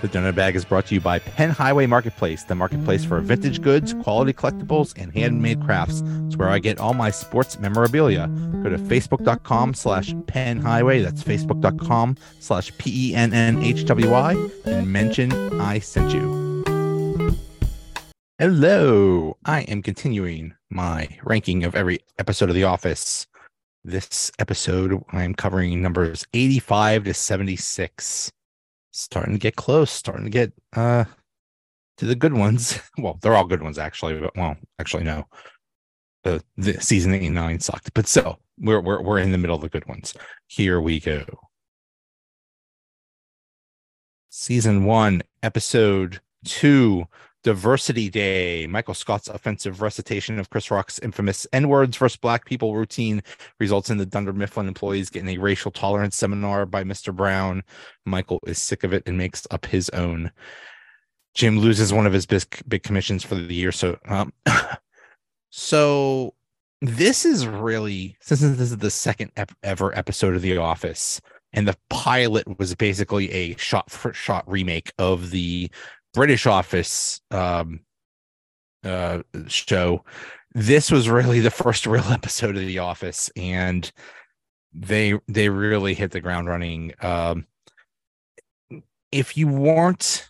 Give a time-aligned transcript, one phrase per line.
[0.00, 3.60] The Donut Bag is brought to you by Penn Highway Marketplace, the marketplace for vintage
[3.60, 6.04] goods, quality collectibles, and handmade crafts.
[6.26, 8.28] It's where I get all my sports memorabilia.
[8.62, 11.02] Go to facebook.com slash Penn Highway.
[11.02, 16.64] That's facebook.com slash P E N N H W Y and mention I sent you.
[18.38, 19.36] Hello.
[19.44, 23.26] I am continuing my ranking of every episode of The Office.
[23.82, 28.30] This episode, I'm covering numbers 85 to 76
[28.98, 31.04] starting to get close, starting to get uh
[31.98, 32.78] to the good ones.
[32.98, 35.26] Well, they're all good ones actually, but well, actually no.
[36.24, 39.68] The, the season 89 sucked, but so we're we're we're in the middle of the
[39.68, 40.14] good ones.
[40.48, 41.24] Here we go.
[44.30, 47.04] Season 1, episode 2,
[47.48, 48.66] Diversity Day.
[48.66, 53.22] Michael Scott's offensive recitation of Chris Rock's infamous N words versus Black people routine
[53.58, 57.10] results in the Dunder Mifflin employees getting a racial tolerance seminar by Mr.
[57.16, 57.62] Brown.
[58.04, 60.30] Michael is sick of it and makes up his own.
[61.32, 63.72] Jim loses one of his big, big commissions for the year.
[63.72, 64.30] So, um,
[65.48, 66.34] so
[66.82, 71.18] this is really since this is the second ever episode of The Office,
[71.54, 75.70] and the pilot was basically a shot for shot remake of the
[76.18, 77.78] British Office um,
[78.82, 80.04] uh, show.
[80.52, 83.88] This was really the first real episode of The Office, and
[84.74, 86.92] they they really hit the ground running.
[87.00, 87.46] Um,
[89.12, 90.28] if you weren't,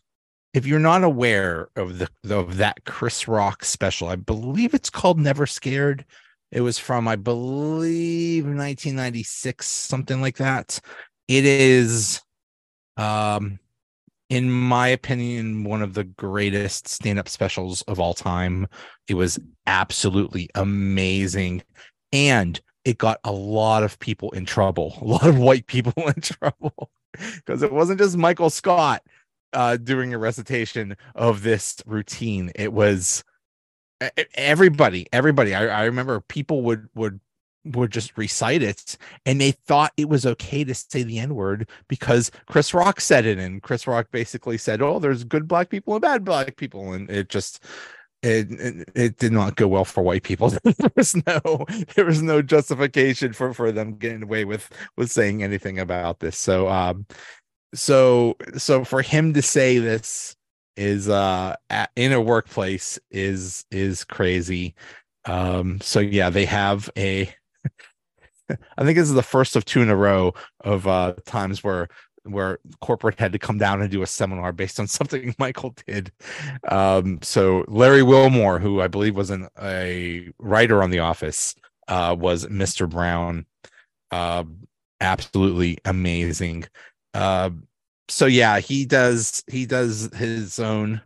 [0.52, 5.18] if you're not aware of the of that Chris Rock special, I believe it's called
[5.18, 6.04] Never Scared.
[6.52, 10.80] It was from, I believe, 1996, something like that.
[11.28, 12.20] It is
[12.98, 13.58] um
[14.30, 18.66] in my opinion, one of the greatest stand up specials of all time.
[19.08, 21.62] It was absolutely amazing.
[22.12, 26.20] And it got a lot of people in trouble, a lot of white people in
[26.20, 29.02] trouble, because it wasn't just Michael Scott
[29.52, 32.52] uh, doing a recitation of this routine.
[32.54, 33.24] It was
[34.34, 35.54] everybody, everybody.
[35.54, 37.20] I, I remember people would would
[37.76, 38.96] would just recite it
[39.26, 43.38] and they thought it was okay to say the n-word because chris rock said it
[43.38, 47.10] and chris rock basically said oh there's good black people and bad black people and
[47.10, 47.64] it just
[48.22, 50.52] it, it, it did not go well for white people.
[50.64, 51.64] There was no
[51.94, 56.36] there was no justification for for them getting away with with saying anything about this.
[56.36, 57.06] So um
[57.74, 60.36] so so for him to say this
[60.76, 64.74] is uh at, in a workplace is is crazy.
[65.24, 67.32] Um so yeah they have a
[68.50, 71.88] I think this is the first of two in a row of uh, times where
[72.24, 76.12] where corporate had to come down and do a seminar based on something Michael did.
[76.68, 81.54] Um, so Larry Wilmore, who I believe was an, a writer on The Office,
[81.88, 82.88] uh, was Mr.
[82.88, 83.46] Brown.
[84.10, 84.44] Uh,
[85.00, 86.64] absolutely amazing.
[87.14, 87.50] Uh,
[88.08, 91.00] so yeah, he does he does his own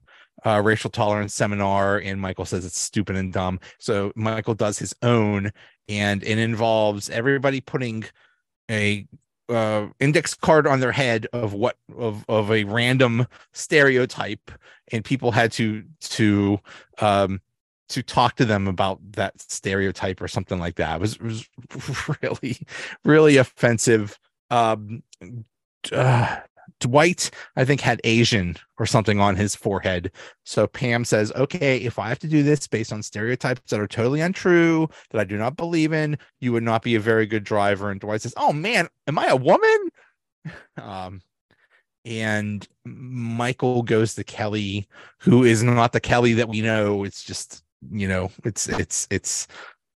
[0.44, 3.60] uh, racial tolerance seminar, and Michael says it's stupid and dumb.
[3.78, 5.52] So Michael does his own,
[5.88, 8.04] and it involves everybody putting
[8.70, 9.06] a
[9.48, 14.50] uh, index card on their head of what of of a random stereotype,
[14.90, 16.58] and people had to to
[16.98, 17.40] um
[17.88, 20.96] to talk to them about that stereotype or something like that.
[20.96, 21.48] It was, it was
[22.22, 22.58] really
[23.04, 24.18] really offensive.
[24.50, 25.02] Um,
[25.90, 26.40] uh,
[26.82, 30.10] Dwight, I think, had Asian or something on his forehead.
[30.44, 33.86] So Pam says, okay, if I have to do this based on stereotypes that are
[33.86, 37.44] totally untrue, that I do not believe in, you would not be a very good
[37.44, 37.90] driver.
[37.90, 39.88] And Dwight says, oh man, am I a woman?
[40.76, 41.20] Um,
[42.04, 44.88] and Michael goes to Kelly,
[45.20, 47.04] who is not the Kelly that we know.
[47.04, 47.62] It's just,
[47.92, 49.46] you know, it's, it's, it's,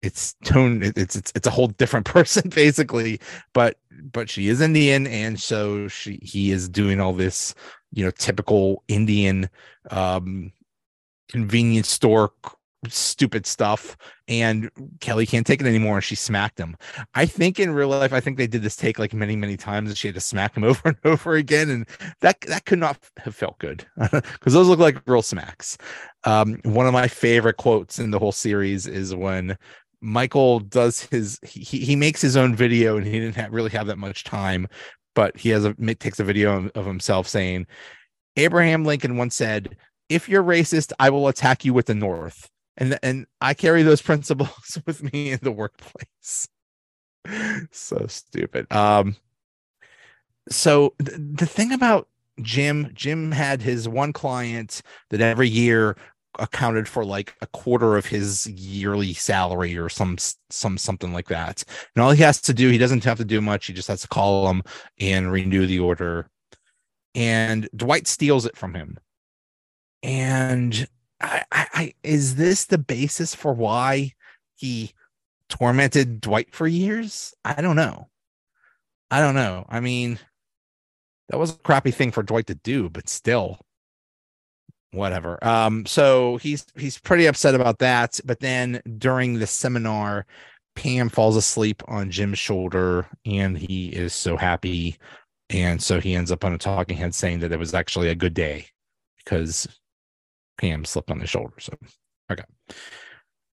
[0.03, 3.21] it's tone it's it's it's a whole different person basically
[3.53, 3.79] but
[4.13, 7.55] but she is indian and so she he is doing all this
[7.93, 9.49] you know typical indian
[9.91, 10.53] um
[11.29, 12.33] convenience store
[12.89, 13.97] stupid stuff
[14.27, 14.69] and
[15.01, 16.77] kelly can't take it anymore and she smacked him.
[17.15, 19.89] I think in real life i think they did this take like many many times
[19.89, 21.87] and she had to smack him over and over again and
[22.21, 25.79] that that could not have felt good because those look like real smacks.
[26.25, 29.57] Um one of my favorite quotes in the whole series is when
[30.03, 33.87] Michael does his he he makes his own video and he didn't have, really have
[33.87, 34.67] that much time,
[35.15, 37.67] but he has a takes a video of himself saying,
[38.37, 39.77] Abraham Lincoln once said,
[40.09, 44.03] "If you're racist, I will attack you with the North." And and I carry those
[44.11, 46.49] principles with me in the workplace.
[47.71, 48.71] so stupid.
[48.73, 49.17] Um.
[50.49, 52.09] So th- the thing about
[52.41, 55.97] Jim, Jim had his one client that every year
[56.39, 60.17] accounted for like a quarter of his yearly salary or some
[60.51, 61.65] some something like that.
[61.95, 63.67] And all he has to do, he doesn't have to do much.
[63.67, 64.63] He just has to call them
[65.01, 66.29] and renew the order.
[67.15, 68.99] and Dwight steals it from him.
[70.03, 70.87] And
[71.21, 74.13] I, I, I is this the basis for why
[74.57, 74.93] he
[75.49, 77.35] tormented Dwight for years?
[77.45, 78.09] I don't know.
[79.11, 79.67] I don't know.
[79.69, 80.19] I mean,
[81.29, 83.61] that was a crappy thing for Dwight to do, but still,
[84.93, 85.43] whatever.
[85.45, 88.21] Um, so he's he's pretty upset about that.
[88.25, 90.27] But then during the seminar,
[90.77, 94.97] Pam falls asleep on Jim's shoulder, and he is so happy.
[95.51, 98.15] And so he ends up on a talking head saying that it was actually a
[98.15, 98.67] good day
[99.19, 99.69] because
[100.59, 101.55] Pam slipped on his shoulder.
[101.59, 101.73] So
[102.31, 102.45] okay.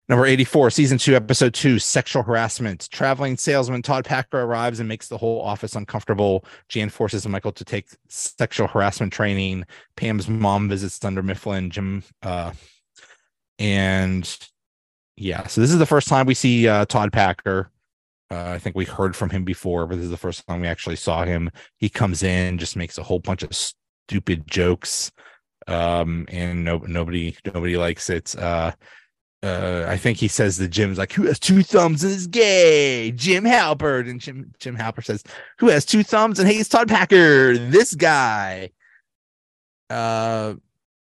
[0.09, 2.87] Number 84, season two, episode two, sexual harassment.
[2.91, 6.45] Traveling salesman Todd Packer arrives and makes the whole office uncomfortable.
[6.69, 9.65] Jan forces Michael to take sexual harassment training.
[9.97, 12.53] Pam's mom visits Dunder Mifflin, Jim, uh,
[13.59, 14.37] and
[15.17, 17.69] yeah, so this is the first time we see uh, Todd Packer.
[18.31, 20.67] Uh, I think we heard from him before, but this is the first time we
[20.67, 21.49] actually saw him.
[21.79, 25.11] He comes in, just makes a whole bunch of stupid jokes,
[25.67, 28.37] um, and no, nobody, nobody likes it.
[28.37, 28.71] Uh,
[29.47, 33.11] uh, I think he says the Jim's like, who has two thumbs and is gay?
[33.11, 34.09] Jim Halpert.
[34.09, 35.23] And Jim Jim Halpert says,
[35.57, 37.57] who has two thumbs and hates Todd Packer?
[37.57, 38.71] This guy.
[39.89, 40.55] Uh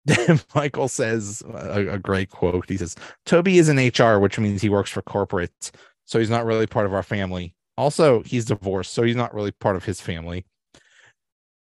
[0.54, 2.68] Michael says a, a, great quote.
[2.68, 5.70] He says, Toby is in HR, which means he works for corporate.
[6.06, 7.54] So he's not really part of our family.
[7.78, 10.44] Also, he's divorced, so he's not really part of his family.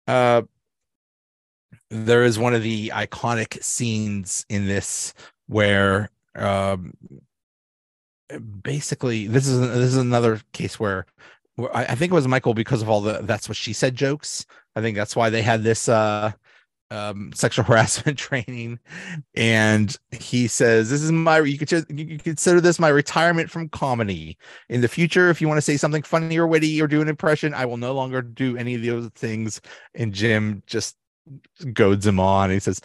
[0.07, 0.43] Uh
[1.89, 5.13] there is one of the iconic scenes in this
[5.47, 6.93] where um,
[8.39, 11.05] basically this is this is another case where,
[11.55, 13.95] where I, I, think it was Michael because of all the that's what she said
[13.95, 14.45] jokes.
[14.75, 16.31] I think that's why they had this uh
[16.89, 18.79] um sexual harassment training.
[19.35, 23.69] And he says this is my you could just you consider this my retirement from
[23.69, 24.37] comedy.
[24.69, 27.07] In the future if you want to say something funny or witty or do an
[27.07, 29.61] impression i will no longer do any of those things.
[29.95, 30.95] And jim just
[31.73, 32.49] goads him on.
[32.49, 32.81] He says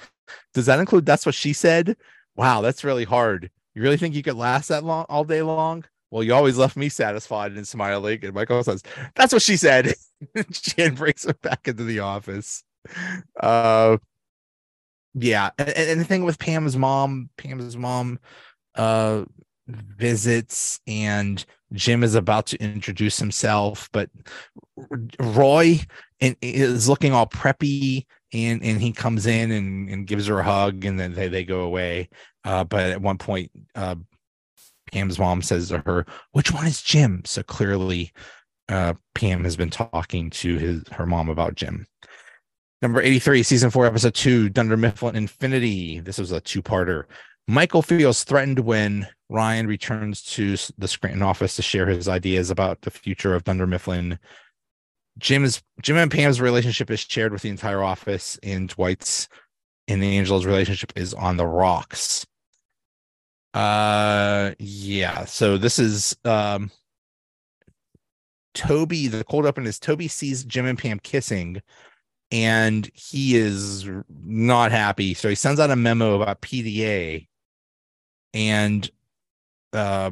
[0.55, 1.97] does that include that's what she said
[2.37, 3.51] wow, that's really hard.
[3.75, 5.85] You really think you could last that long all day long?
[6.11, 8.21] Well, you always left me satisfied and smiling.
[8.25, 8.83] And Michael says,
[9.15, 9.95] That's what she said.
[10.51, 12.63] Jan brings her back into the office.
[13.39, 13.99] Uh
[15.15, 15.51] yeah.
[15.59, 18.19] And, and the thing with Pam's mom, Pam's mom
[18.77, 19.25] uh
[19.69, 24.09] visits and Jim is about to introduce himself, but
[25.19, 25.81] Roy
[26.21, 30.85] is looking all preppy and and he comes in and, and gives her a hug
[30.85, 32.09] and then they, they go away.
[32.45, 33.97] Uh, but at one point uh,
[34.93, 37.23] pam's mom says to her which one is jim?
[37.25, 38.13] So clearly
[38.69, 41.87] uh, pam has been talking to his her mom about jim.
[42.83, 46.01] Number 83 season 4 episode 2 dunder mifflin infinity.
[46.01, 47.05] This was a two-parter.
[47.49, 52.83] Michael feels threatened when ryan returns to the scranton office to share his ideas about
[52.83, 54.19] the future of dunder mifflin
[55.19, 59.29] Jim's Jim and Pam's relationship is shared with the entire office, and Dwight's
[59.89, 62.27] and Angela's relationship is on the rocks.
[63.55, 66.71] Uh yeah, so this is um
[68.55, 71.63] Toby, the cold open is Toby sees Jim and Pam kissing
[72.31, 75.15] and he is not happy.
[75.15, 77.29] So he sends out a memo about PDA
[78.35, 78.91] and
[79.73, 80.11] uh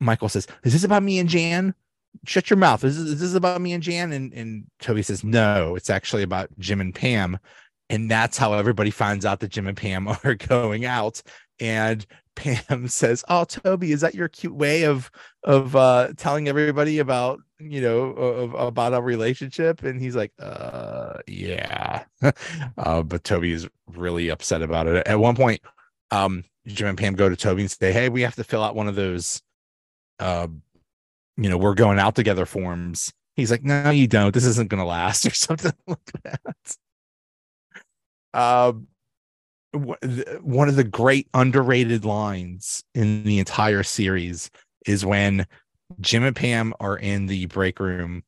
[0.00, 1.74] Michael says, Is this about me and Jan?
[2.24, 2.84] Shut your mouth.
[2.84, 4.12] Is this, is about me and Jan?
[4.12, 7.38] And, and Toby says, no, it's actually about Jim and Pam.
[7.88, 11.22] And that's how everybody finds out that Jim and Pam are going out.
[11.60, 12.04] And
[12.36, 15.10] Pam says, "Oh, Toby, is that your cute way of
[15.42, 21.18] of uh, telling everybody about you know of, about our relationship?" And he's like, "Uh,
[21.26, 22.04] yeah."
[22.78, 25.06] uh, but Toby is really upset about it.
[25.06, 25.60] At one point,
[26.10, 28.76] um, Jim and Pam go to Toby and say, "Hey, we have to fill out
[28.76, 29.42] one of those
[30.20, 30.46] uh,
[31.36, 33.12] you know, we're going out together forms.
[33.34, 34.32] He's like, no, you don't.
[34.32, 36.76] This isn't going to last or something like that.
[38.32, 38.88] Um,
[39.72, 44.50] one of the great underrated lines in the entire series
[44.86, 45.46] is when
[46.00, 48.22] Jim and Pam are in the break room.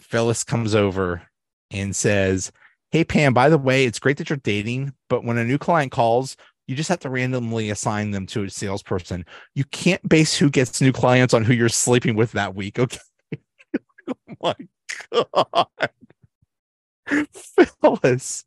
[0.00, 1.22] Phyllis comes over
[1.70, 2.52] and says,
[2.90, 5.92] Hey, Pam, by the way, it's great that you're dating, but when a new client
[5.92, 6.36] calls,
[6.68, 9.24] you just have to randomly assign them to a salesperson.
[9.54, 12.78] You can't base who gets new clients on who you're sleeping with that week.
[12.78, 12.98] Okay.
[14.08, 14.54] oh my
[15.10, 15.90] God.
[17.80, 18.44] Phyllis.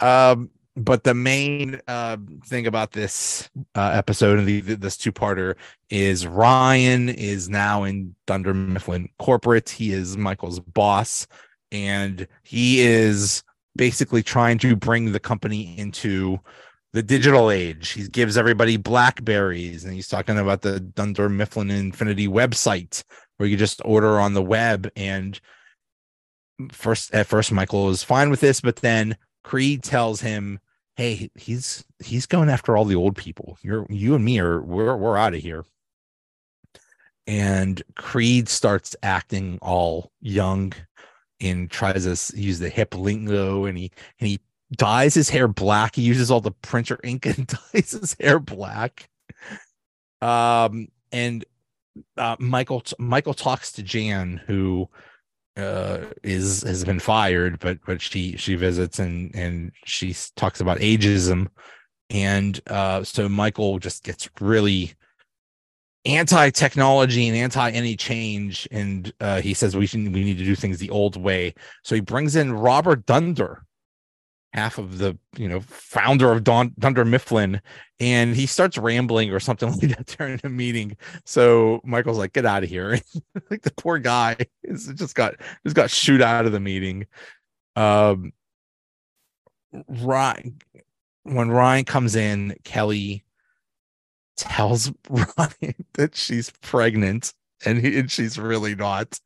[0.00, 5.56] Um, but the main uh, thing about this uh, episode and the, this two-parter
[5.90, 9.68] is Ryan is now in Dunder Mifflin corporate.
[9.68, 11.26] He is Michael's boss,
[11.72, 13.42] and he is
[13.74, 16.38] basically trying to bring the company into
[16.92, 17.90] the digital age.
[17.90, 23.02] He gives everybody Blackberries, and he's talking about the Dunder Mifflin Infinity website
[23.36, 24.90] where you just order on the web.
[24.94, 25.40] And
[26.70, 30.60] first at first Michael is fine with this, but then Creed tells him,
[30.96, 33.58] "Hey, he's he's going after all the old people.
[33.62, 35.64] You're you and me are we're we're out of here."
[37.26, 40.72] And Creed starts acting all young
[41.40, 44.40] and tries to use the hip lingo and he and he
[44.76, 45.96] dyes his hair black.
[45.96, 49.08] He uses all the printer ink and dyes his hair black.
[50.20, 51.44] Um and
[52.16, 54.88] uh, Michael Michael talks to Jan who
[55.56, 60.78] uh is has been fired but but she she visits and and she talks about
[60.78, 61.48] ageism
[62.08, 64.94] and uh so Michael just gets really
[66.04, 70.56] anti-technology and anti any change and uh, he says we should we need to do
[70.56, 73.64] things the old way so he brings in robert dunder
[74.52, 77.60] half of the you know founder of Don, dunder mifflin
[78.00, 82.46] and he starts rambling or something like that during a meeting so michael's like get
[82.46, 82.98] out of here
[83.50, 87.06] like the poor guy is just got just got shoot out of the meeting
[87.76, 88.32] um
[89.88, 90.58] ryan
[91.22, 93.24] when ryan comes in kelly
[94.36, 97.32] tells Ryan that she's pregnant
[97.64, 99.20] and, he, and she's really not.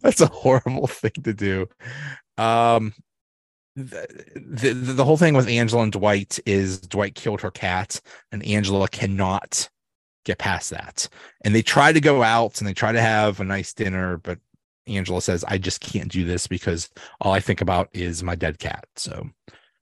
[0.00, 1.66] That's a horrible thing to do.
[2.38, 2.94] Um,
[3.76, 8.00] the, the the whole thing with Angela and Dwight is Dwight killed her cat,
[8.32, 9.68] and Angela cannot
[10.24, 11.08] get past that.
[11.44, 14.38] And they try to go out and they try to have a nice dinner, but
[14.86, 16.90] Angela says, "I just can't do this because
[17.20, 19.28] all I think about is my dead cat." So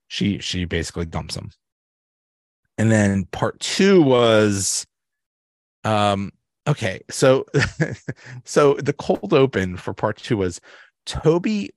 [0.09, 1.51] she she basically dumps him
[2.79, 4.87] and then part two was
[5.85, 6.33] um
[6.67, 7.45] okay so
[8.45, 10.61] so the cold open for part two was
[11.07, 11.71] toby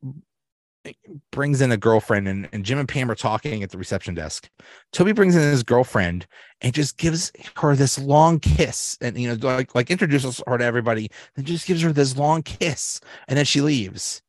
[1.32, 4.50] brings in a girlfriend and, and jim and pam are talking at the reception desk
[4.92, 6.28] toby brings in his girlfriend
[6.62, 10.66] and just gives her this long kiss and you know like like introduces her to
[10.66, 14.22] everybody and just gives her this long kiss and then she leaves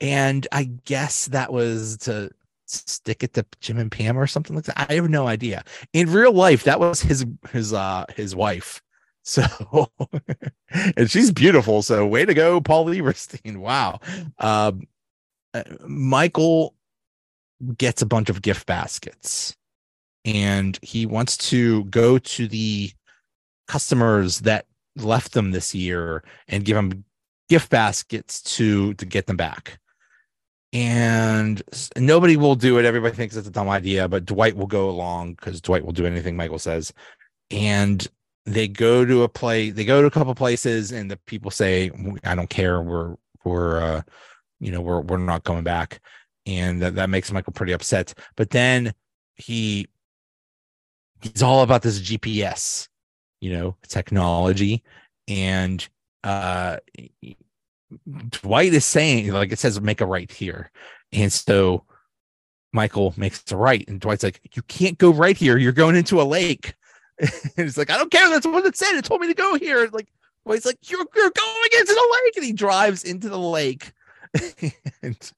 [0.00, 2.30] and i guess that was to
[2.66, 4.90] stick it to Jim and Pam or something like that.
[4.90, 5.64] I have no idea.
[5.92, 8.82] In real life, that was his his uh his wife.
[9.28, 9.42] So
[10.96, 11.82] and she's beautiful.
[11.82, 13.56] So way to go, Paul Lieberstein.
[13.56, 13.98] Wow.
[14.38, 14.82] Um
[15.54, 16.74] uh, Michael
[17.78, 19.56] gets a bunch of gift baskets
[20.24, 22.90] and he wants to go to the
[23.66, 27.04] customers that left them this year and give them
[27.48, 29.78] gift baskets to to get them back
[30.72, 31.62] and
[31.96, 32.84] nobody will do it.
[32.84, 36.04] Everybody thinks it's a dumb idea, but Dwight will go along because Dwight will do
[36.04, 36.92] anything Michael says.
[37.50, 38.06] And
[38.44, 41.90] they go to a play, they go to a couple places, and the people say,
[42.24, 42.82] "I don't care.
[42.82, 44.02] We're we're uh,
[44.60, 46.00] you know we're we're not coming back,"
[46.46, 48.14] and that that makes Michael pretty upset.
[48.36, 48.94] But then
[49.36, 49.88] he
[51.22, 52.88] he's all about this GPS,
[53.40, 54.82] you know, technology,
[55.28, 55.86] and
[56.24, 56.78] uh
[58.30, 60.70] Dwight is saying, like it says, make a right here.
[61.12, 61.84] And so
[62.72, 63.84] Michael makes a right.
[63.88, 65.56] And Dwight's like, you can't go right here.
[65.56, 66.74] You're going into a lake.
[67.18, 68.28] and he's like, I don't care.
[68.28, 68.96] That's what it said.
[68.96, 69.88] It told me to go here.
[69.92, 70.08] Like,
[70.44, 72.36] well, Dwight's like, you're, you're going into the lake.
[72.36, 73.92] And he drives into the lake.
[75.02, 75.32] and,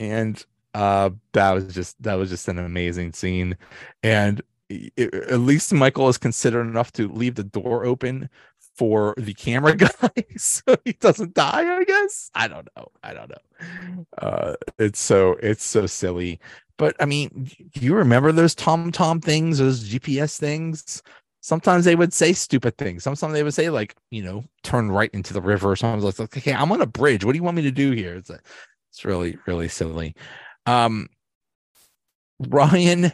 [0.00, 3.56] and uh, that was just, that was just an amazing scene.
[4.02, 8.28] And it, at least Michael is considerate enough to leave the door open
[8.76, 12.30] for the camera guy so he doesn't die i guess?
[12.34, 12.88] I don't know.
[13.02, 14.06] I don't know.
[14.18, 16.40] Uh it's so it's so silly.
[16.78, 21.02] But i mean do you remember those tom tom things those gps things
[21.42, 23.02] sometimes they would say stupid things.
[23.02, 26.36] Sometimes they would say like you know turn right into the river sometimes it's like
[26.36, 27.24] okay i'm on a bridge.
[27.24, 28.14] What do you want me to do here?
[28.14, 28.38] It's a,
[28.90, 30.14] it's really really silly.
[30.64, 31.08] Um
[32.48, 33.12] ryan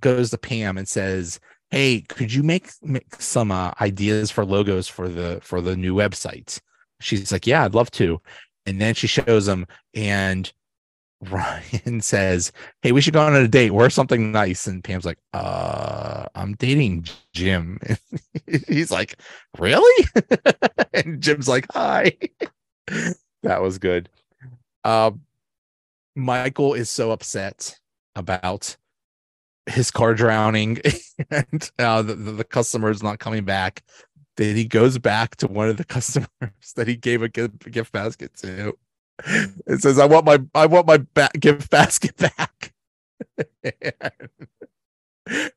[0.00, 1.38] goes to pam and says
[1.70, 5.94] hey could you make, make some uh, ideas for logos for the for the new
[5.94, 6.60] website?
[7.00, 8.20] She's like yeah i'd love to.
[8.66, 10.52] And then she shows them and
[11.28, 13.72] ryan says hey we should go on a date.
[13.72, 14.66] Wear something nice.
[14.66, 17.78] And pam's like uh i'm dating jim.
[18.68, 19.18] He's like
[19.58, 20.06] really?
[20.92, 22.12] And jim's like hi.
[23.42, 24.08] That was good.
[24.82, 25.12] Uh,
[26.16, 27.78] michael is so upset
[28.16, 28.76] about
[29.66, 30.80] his car drowning
[31.30, 33.82] and uh, the, the customer is not coming back
[34.36, 36.28] then he goes back to one of the customers
[36.74, 38.76] that he gave a gift basket to
[39.66, 42.72] it says i want my i want my ba- gift basket back.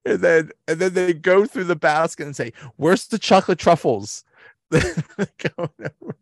[0.05, 4.23] And then and then they go through the basket and say where's the chocolate truffles?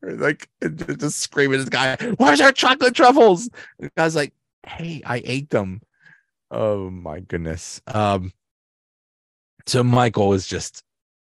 [0.03, 3.49] Like just screaming at this guy where's our chocolate truffles?
[3.79, 4.33] And the guy's like
[4.65, 5.81] hey i ate them.
[6.49, 7.81] Oh my goodness.
[7.87, 8.31] Um
[9.65, 10.83] so Michael is just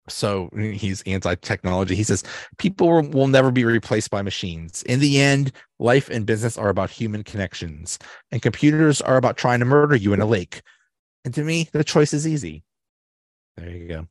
[0.08, 1.94] so he's anti-technology.
[1.94, 2.24] He says
[2.58, 4.82] people will, never be replaced by machines.
[4.82, 7.98] In the end life and business are about human connections
[8.30, 10.62] and computers are about trying to murder you in a lake.
[11.24, 12.64] And to me the choice is easy.
[13.56, 14.08] There you go.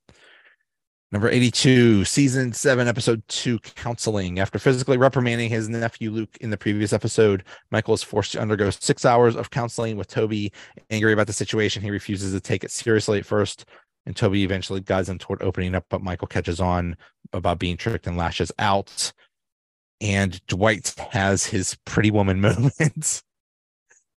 [1.11, 4.39] Number 82 season 7 episode 2 counseling.
[4.39, 8.69] After physically reprimanding his nephew luke in the previous episode michael is forced to undergo
[8.69, 10.53] six hours of counseling with toby
[10.89, 11.83] angry about the situation.
[11.83, 13.65] He refuses to take it seriously at first
[14.05, 16.95] and Toby eventually guides him toward opening up, but Michael catches on
[17.33, 19.13] about being tricked and lashes out.
[19.99, 23.21] And Dwight has his pretty woman moment.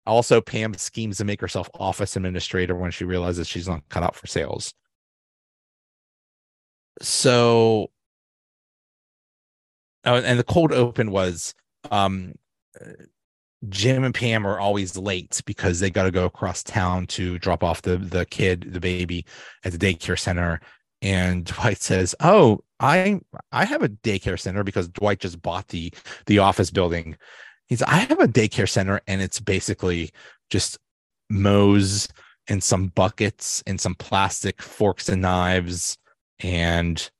[0.06, 4.14] also, Pam schemes to make herself office administrator when she realizes she's not cut out
[4.14, 4.72] for sales.
[7.00, 7.90] So,
[10.04, 11.54] oh, and the cold open was
[11.90, 12.34] um,
[13.68, 17.62] Jim and Pam are always late because they got to go across town to drop
[17.62, 19.24] off the the kid, the baby,
[19.64, 20.60] at the daycare center.
[21.00, 23.20] And Dwight says, "Oh, I
[23.52, 25.92] I have a daycare center because Dwight just bought the
[26.26, 27.16] the office building.
[27.68, 30.10] He's I have a daycare center, and it's basically
[30.50, 30.78] just
[31.30, 32.08] Mose
[32.48, 35.96] and some buckets and some plastic forks and knives
[36.40, 37.10] and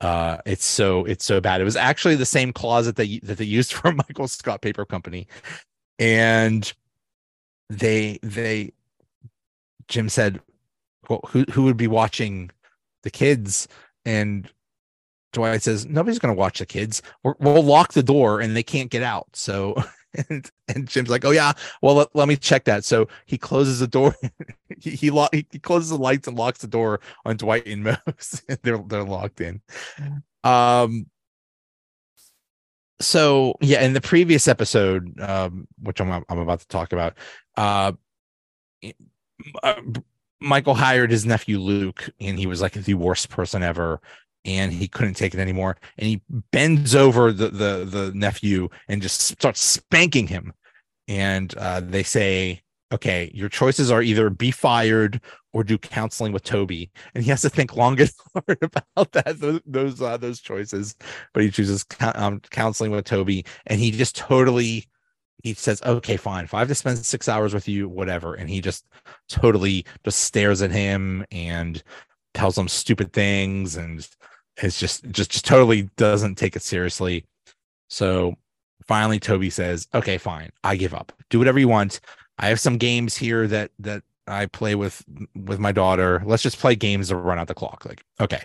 [0.00, 3.44] uh it's so it's so bad it was actually the same closet that that they
[3.44, 5.26] used for michael scott paper company
[6.02, 6.72] and
[7.70, 8.72] they they
[9.86, 10.40] Jim said,
[11.08, 12.50] "Well, who who would be watching
[13.04, 13.68] the kids?"
[14.04, 14.50] And
[15.32, 17.02] Dwight says, "Nobody's going to watch the kids.
[17.22, 19.76] we will lock the door, and they can't get out." So,
[20.28, 23.78] and, and Jim's like, "Oh yeah, well let, let me check that." So he closes
[23.78, 24.16] the door.
[24.80, 28.42] he he, lo- he closes the lights and locks the door on Dwight and Mose.
[28.62, 29.60] they're they're locked in.
[30.42, 31.06] Um,
[33.02, 37.14] so yeah in the previous episode um, which I'm, I'm about to talk about
[37.56, 37.92] uh,
[39.62, 39.74] uh,
[40.40, 44.00] michael hired his nephew luke and he was like the worst person ever
[44.44, 49.02] and he couldn't take it anymore and he bends over the the, the nephew and
[49.02, 50.52] just starts spanking him.
[51.08, 52.61] And uh, they say
[52.92, 55.20] okay, your choices are either be fired
[55.52, 59.40] or do counseling with Toby, and he has to think long and hard about that
[59.40, 60.94] those those, uh, those choices.
[61.32, 64.86] But he chooses um, counseling with Toby, and he just totally
[65.42, 66.44] he says, "Okay, fine.
[66.44, 68.86] If I have to spend six hours with you, whatever." And he just
[69.28, 71.82] totally just stares at him and
[72.34, 74.06] tells him stupid things, and
[74.58, 77.26] it's just just just totally doesn't take it seriously.
[77.88, 78.36] So
[78.86, 80.50] finally, Toby says, "Okay, fine.
[80.64, 81.12] I give up.
[81.30, 82.00] Do whatever you want.
[82.38, 86.22] I have some games here that that I play with with my daughter.
[86.24, 87.84] Let's just play games to run out the clock.
[87.84, 88.44] Like, okay.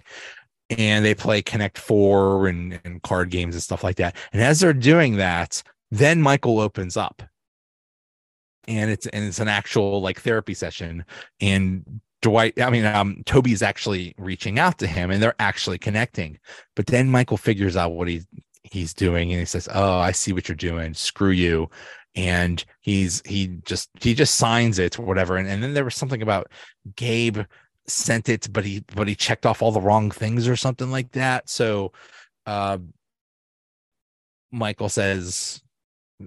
[0.69, 4.15] And they play Connect Four and, and card games and stuff like that.
[4.34, 7.23] And as they're doing that, then Michael opens up.
[8.67, 11.06] And it's and it's an actual like therapy session.
[11.39, 16.39] And Dwight, I mean, um, Toby's actually reaching out to him and they're actually connecting.
[16.76, 18.23] But then Michael figures out what he
[18.63, 20.93] he's doing and he says, Oh, I see what you're doing.
[20.93, 21.69] Screw you
[22.17, 25.38] and he's he just he just signs it or whatever.
[25.38, 26.51] And, and then there was something about
[26.95, 27.41] gabe
[27.86, 31.12] sent it but he but he checked off all the wrong things or something like
[31.12, 31.47] that.
[31.47, 31.93] So
[32.47, 32.80] uh
[34.51, 35.62] michael says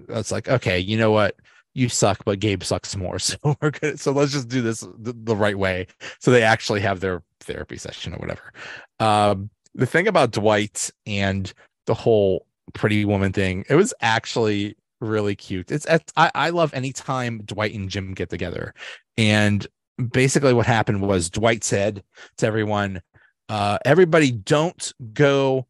[0.09, 1.35] it's like okay you know what?
[1.73, 3.19] You suck but gabe sucks more.
[3.19, 5.87] So we're good so let's just do this the, the right way.
[6.19, 8.53] So they actually have their therapy session or whatever.
[9.01, 11.53] Um the thing about dwight and
[11.85, 15.71] the whole pretty woman thing it was actually really cute.
[15.71, 15.85] It's
[16.15, 18.73] I, I love anytime Dwight and Jim get together.
[19.17, 19.65] And
[20.11, 22.03] basically what happened was Dwight said
[22.37, 23.01] to everyone,
[23.49, 25.67] uh, everybody don't go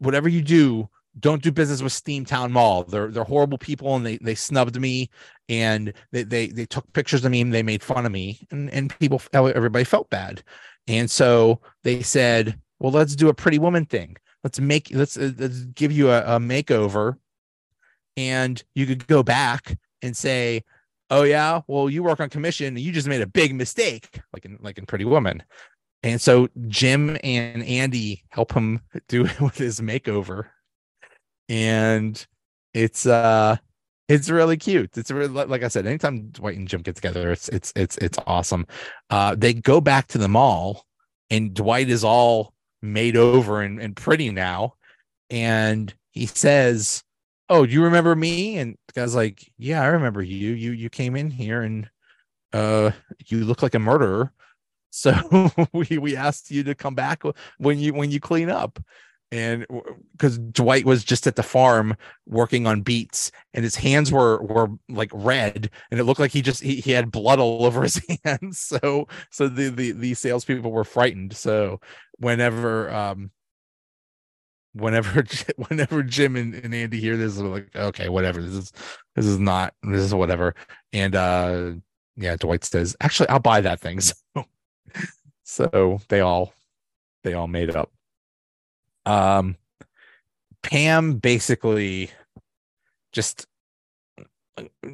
[0.00, 2.84] whatever you do, don't do business with Steamtown Mall.
[2.84, 5.10] They're they're horrible people and they they snubbed me
[5.48, 8.70] and they they they took pictures of me and they made fun of me and
[8.70, 10.42] and people everybody felt bad.
[10.86, 14.16] And so they said, "Well, let's do a pretty woman thing.
[14.42, 17.16] Let's make let's, uh, let's give you a, a makeover
[18.16, 20.62] and you could go back and say,
[21.10, 24.44] "Oh yeah, well you work on commission, and you just made a big mistake," like
[24.44, 25.42] in like in Pretty Woman.
[26.02, 30.46] And so Jim and Andy help him do it with his makeover,
[31.48, 32.24] and
[32.72, 33.56] it's uh
[34.08, 34.96] it's really cute.
[34.96, 38.18] It's really like I said, anytime Dwight and Jim get together, it's it's it's it's
[38.26, 38.66] awesome.
[39.10, 40.84] Uh, they go back to the mall,
[41.30, 44.74] and Dwight is all made over and, and pretty now,
[45.30, 47.02] and he says,
[47.48, 48.58] oh, do you remember me?
[48.58, 50.52] And the guy's like, yeah, I remember you.
[50.52, 51.88] You you came in here and
[52.52, 52.92] uh
[53.26, 54.32] you look like a murderer.
[54.92, 57.22] So we we asked you to come back
[57.58, 58.78] when you when you clean up.
[59.32, 59.66] and
[60.12, 64.68] because Dwight was just at the farm working on beets, and his hands were were
[64.88, 68.00] like red, and it looked like he just he, he had blood all over his
[68.24, 68.60] hands.
[68.60, 71.36] So so the the the salespeople were frightened.
[71.36, 71.80] So
[72.18, 73.30] whenever um
[74.74, 75.24] whenever
[75.68, 78.42] whenever Jim and, and Andy hear this, they're like, okay, whatever.
[78.42, 78.72] This is
[79.14, 80.54] this is not this is whatever.
[80.92, 81.72] And uh
[82.16, 84.00] yeah, Dwight says, actually, I'll buy that thing.
[84.36, 84.44] So
[85.42, 86.52] so they all
[87.22, 87.90] they all made up.
[89.06, 89.56] Um
[90.62, 92.10] Pam basically
[93.12, 93.46] just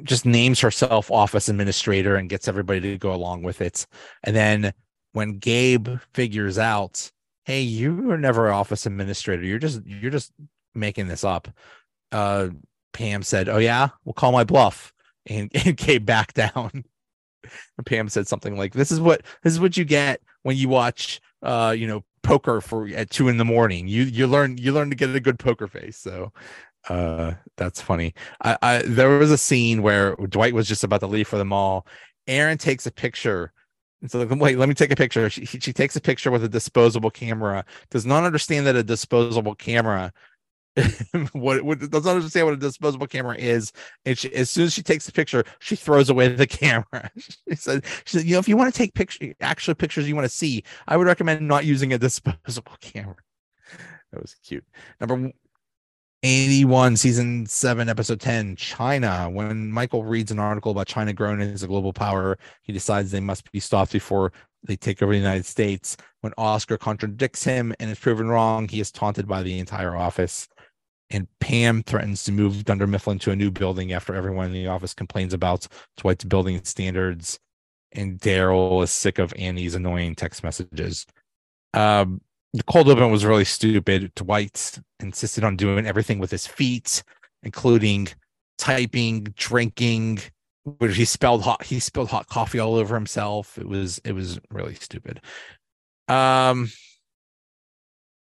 [0.03, 3.85] just names herself office administrator and gets everybody to go along with it.
[4.23, 4.73] And then
[5.13, 7.11] when Gabe figures out
[7.45, 9.43] hey, you were never office administrator.
[9.43, 10.31] You're just you're just
[10.75, 11.47] making this up.
[12.11, 12.49] Uh,
[12.93, 14.93] Pam said, "Oh yeah, we'll call my bluff,"
[15.25, 16.83] and, and came back down.
[17.77, 20.69] And Pam said something like, "This is what this is what you get when you
[20.69, 23.87] watch, uh, you know, poker for at two in the morning.
[23.87, 26.31] You you learn you learn to get a good poker face." So,
[26.89, 28.13] uh, that's funny.
[28.43, 31.45] I, I there was a scene where Dwight was just about to leave for the
[31.45, 31.87] mall.
[32.27, 33.51] Erin takes a picture
[34.07, 35.29] so wait, let me take a picture.
[35.29, 37.65] She, she takes a picture with a disposable camera.
[37.89, 40.11] Does not understand that a disposable camera,
[41.33, 43.71] what, what does not understand what a disposable camera is.
[44.05, 47.11] And she, as soon as she takes the picture, she throws away the camera.
[47.17, 50.15] she said, she said, you know, if you want to take picture, actual pictures you
[50.15, 53.17] want to see, I would recommend not using a disposable camera.
[54.11, 54.65] That was cute.
[54.99, 55.31] Number
[56.23, 59.27] 81 season 7 episode 10 china.
[59.29, 63.19] When michael reads an article about china growing as a global power he decides they
[63.19, 64.31] must be stopped before
[64.63, 65.97] they take over the united states.
[66.21, 70.47] When oscar contradicts him and is proven wrong he is taunted by the entire office.
[71.09, 74.67] And pam threatens to move dunder mifflin to a new building after everyone in the
[74.67, 77.39] office complains about dwight's building standards.
[77.93, 81.07] And daryl is sick of andy's annoying text messages.
[81.73, 82.21] Um
[82.53, 84.13] the cold open was really stupid.
[84.15, 87.03] Dwight insisted on doing everything with his feet,
[87.43, 88.09] including
[88.57, 90.19] typing, drinking.
[90.63, 93.57] Where he spelled hot, he spilled hot coffee all over himself.
[93.57, 95.21] It was it was really stupid.
[96.07, 96.69] Um.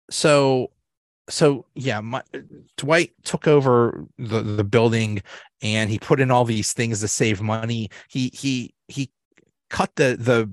[0.10, 0.72] So,
[1.30, 2.24] so yeah, my,
[2.78, 5.22] Dwight took over the the building,
[5.62, 7.90] and he put in all these things to save money.
[8.10, 9.12] He he he
[9.70, 10.52] cut the the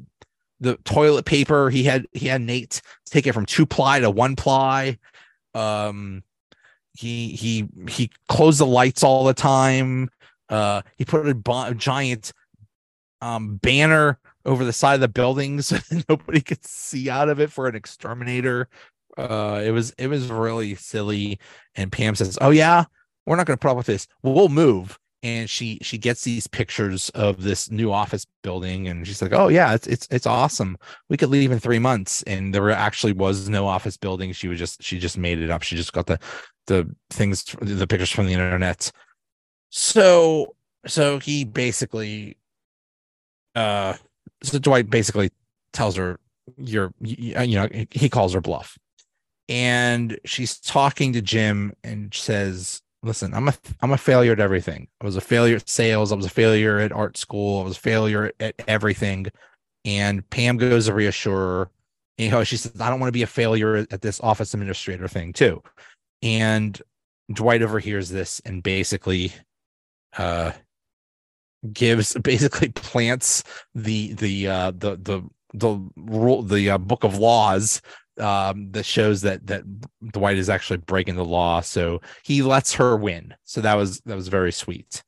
[0.60, 4.36] the toilet paper he had he had Nate take it from two ply to one
[4.36, 4.98] ply.
[5.54, 6.22] Um,
[6.92, 10.10] he he he closed the lights all the time.
[10.48, 12.32] Uh, he put a, giant
[13.20, 17.50] um banner over the side of the building so nobody could see out of it
[17.50, 18.68] for an exterminator.
[19.16, 21.38] Uh, it was it was really silly.
[21.74, 22.84] And Pam says, "Oh yeah,
[23.26, 24.06] we're not going to put up with this.
[24.22, 29.22] We'll move." And she she gets these pictures of this new office building and she's
[29.22, 30.76] like oh yeah it's it's it's awesome.
[31.08, 32.22] We could leave in three months.
[32.24, 34.32] And there actually was no office building.
[34.32, 35.62] She was just she just made it up.
[35.62, 36.20] She just got the
[36.66, 38.92] the things the pictures from the internet.
[39.70, 40.54] So
[40.86, 42.36] so he basically
[43.54, 43.94] uh
[44.42, 45.30] so dwight basically
[45.72, 46.20] tells her
[46.58, 48.76] you're you, you know he calls her bluff.
[49.48, 54.88] And she's talking to jim and says listen, I'm a I'm a failure at everything.
[55.00, 56.10] I was a failure at sales.
[56.10, 57.60] I was a failure at art school.
[57.60, 59.26] I was a failure at everything.
[59.84, 61.70] And Pam goes to reassure.
[62.16, 65.08] You know, she says, I don't want to be a failure at this office administrator
[65.08, 65.62] thing too.
[66.22, 66.80] And
[67.32, 69.32] Dwight overhears this and basically
[70.16, 70.52] uh
[71.72, 75.22] gives basically plants the the uh the the
[75.54, 77.80] the rule the uh, book of laws
[78.18, 79.64] um, that shows that that
[80.12, 81.60] Dwight is actually breaking the law.
[81.60, 83.34] So he lets her win.
[83.44, 85.02] So that was that was very sweet.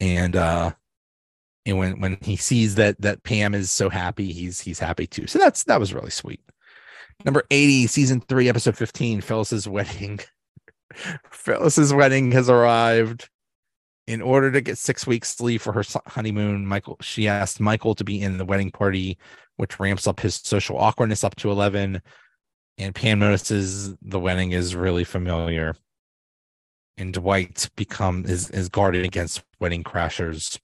[0.00, 0.72] And uh
[1.66, 5.26] and when when he sees that that Pam is so happy, he's he's happy too.
[5.26, 6.40] So that's that was really sweet.
[7.24, 10.20] Number 80, season three, episode 15, Phyllis's wedding.
[11.30, 13.28] Phyllis's wedding has arrived.
[14.06, 18.04] In order to get six weeks leave for her honeymoon, Michael she asked Michael to
[18.04, 19.18] be in the wedding party
[19.58, 22.00] which ramps up his social awkwardness up to 11.
[22.78, 25.74] And Pam notices the wedding is really familiar.
[26.96, 30.58] And Dwight become is, is guarded against wedding crashers.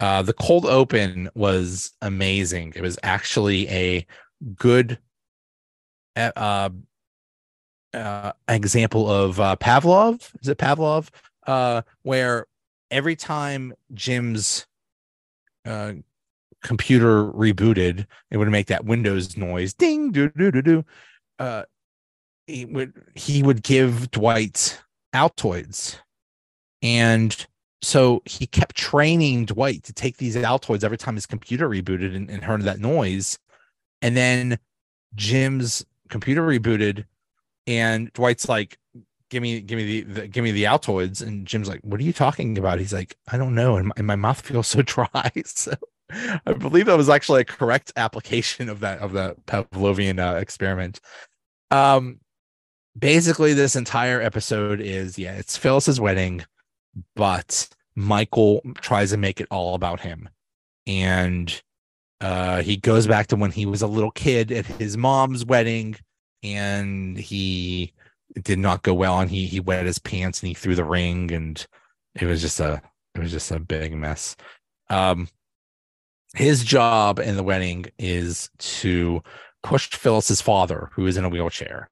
[0.00, 2.72] Uh, the cold open was amazing.
[2.76, 4.06] It was actually a
[4.56, 4.98] good
[6.16, 6.70] uh,
[7.94, 10.28] uh, example of uh, Pavlov.
[10.42, 11.08] Is it Pavlov?
[11.46, 12.46] Uh, where
[12.90, 14.66] every time Jim's
[15.64, 15.92] uh,
[16.62, 20.84] computer rebooted, it would make that Windows noise, ding, do do do do.
[21.38, 21.62] Uh,
[22.46, 24.80] he would he would give Dwight
[25.14, 25.96] Altoids,
[26.82, 27.46] and
[27.82, 32.30] so he kept training Dwight to take these Altoids every time his computer rebooted and,
[32.30, 33.38] and heard that noise,
[34.02, 34.58] and then
[35.14, 37.04] Jim's computer rebooted
[37.68, 38.78] and Dwight's like,
[39.28, 42.04] "Give me, give me the, the give me the Altoids," and Jim's like, "What are
[42.04, 44.82] you talking about?" He's like, "I don't know," and my, and my mouth feels so
[44.86, 45.30] dry.
[45.44, 45.74] so
[46.10, 51.00] I believe that was actually a correct application of that of the Pavlovian uh, experiment.
[51.70, 52.20] Um,
[52.98, 56.44] basically, this entire episode is yeah, it's Phyllis's wedding,
[57.14, 60.28] but Michael tries to make it all about him,
[60.86, 61.62] and
[62.20, 65.96] uh, he goes back to when he was a little kid at his mom's wedding,
[66.42, 67.92] and he
[68.42, 71.32] did not go well, and he he wet his pants and he threw the ring,
[71.32, 71.66] and
[72.14, 72.80] it was just a
[73.14, 74.36] it was just a big mess.
[74.90, 75.28] Um,
[76.34, 79.22] his job in the wedding is to
[79.62, 81.90] push Phyllis's father, who is in a wheelchair,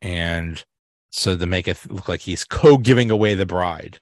[0.00, 0.64] and
[1.10, 4.00] so to make it look like he's co-giving away the bride.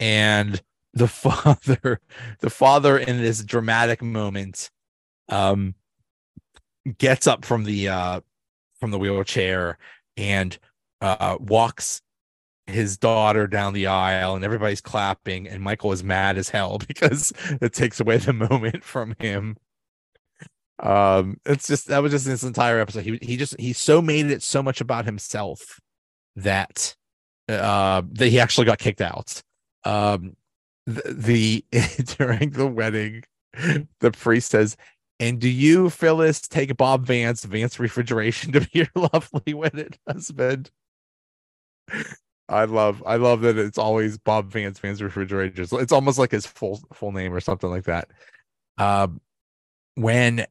[0.00, 0.60] And
[0.94, 2.00] the father,
[2.40, 4.70] the father in this dramatic moment,
[5.28, 5.74] um,
[6.98, 8.20] gets up from the uh
[8.78, 9.78] from the wheelchair
[10.16, 10.58] and
[11.00, 12.00] uh walks
[12.66, 17.32] his daughter down the aisle and everybody's clapping and Michael is mad as hell because
[17.60, 19.56] it takes away the moment from him.
[20.78, 23.04] Um it's just that was just this entire episode.
[23.04, 25.80] He he just he so made it so much about himself
[26.34, 26.94] that
[27.48, 29.42] uh that he actually got kicked out.
[29.84, 30.36] Um
[30.86, 33.22] the, the during the wedding
[34.00, 34.76] the priest says
[35.18, 40.70] and do you, Phyllis, take Bob Vance, Vance Refrigeration, to be your lovely wedded husband?
[42.48, 45.72] I love I love that it's always Bob Vance Vance Refrigerators.
[45.72, 48.08] It's almost like his full full name or something like that.
[48.78, 49.20] Um,
[49.96, 50.46] when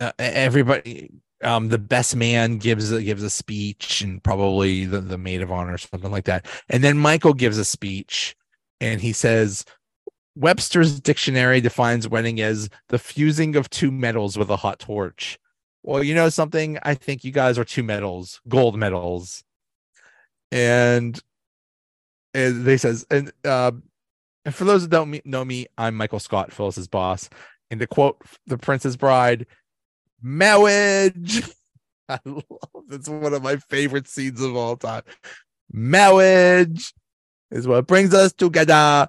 [0.00, 1.10] uh, everybody
[1.42, 5.74] um the best man gives gives a speech and probably the, the maid of honor
[5.74, 8.34] or something like that and then michael gives a speech
[8.80, 9.64] and he says
[10.36, 15.38] webster's dictionary defines wedding as the fusing of two metals with a hot torch
[15.82, 19.44] well you know something i think you guys are two metals gold medals
[20.52, 21.18] and
[22.34, 23.72] and they says and uh
[24.44, 27.28] and for those that don't know me i'm michael scott phyllis's boss.
[27.70, 29.46] And to quote the princess bride
[30.22, 31.42] marriage.
[32.08, 32.44] I love
[32.90, 35.02] it's one of my favorite scenes of all time.
[35.72, 36.92] Marriage
[37.50, 39.08] is what brings us together.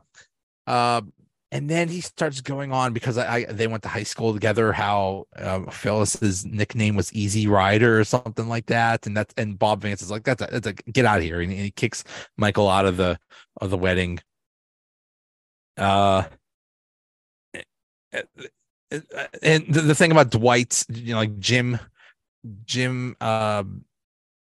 [0.65, 1.12] Um
[1.54, 4.74] and then he starts going on because I, I they went to high school together.
[4.74, 9.84] How uh, Phyllis's nickname was Easy Rider or something like that, and that's and Bob
[9.84, 12.04] Vance is like that's a, that's a get out of here, and he kicks
[12.38, 13.20] Michael out of the
[13.62, 14.20] of the wedding.
[15.78, 16.24] Uh,
[19.44, 21.80] and the, the thing about Dwight, you know, like Jim,
[22.66, 23.63] Jim uh,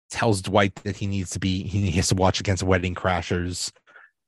[0.09, 3.71] tells Dwight that he needs to be he has to watch against Wedding Crashers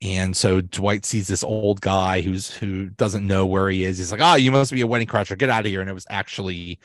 [0.00, 3.98] and so Dwight sees this old guy who's who doesn't know where he is.
[3.98, 5.36] He's like, "Oh, you must be a wedding crasher.
[5.36, 6.78] Get out of here!" And it was actually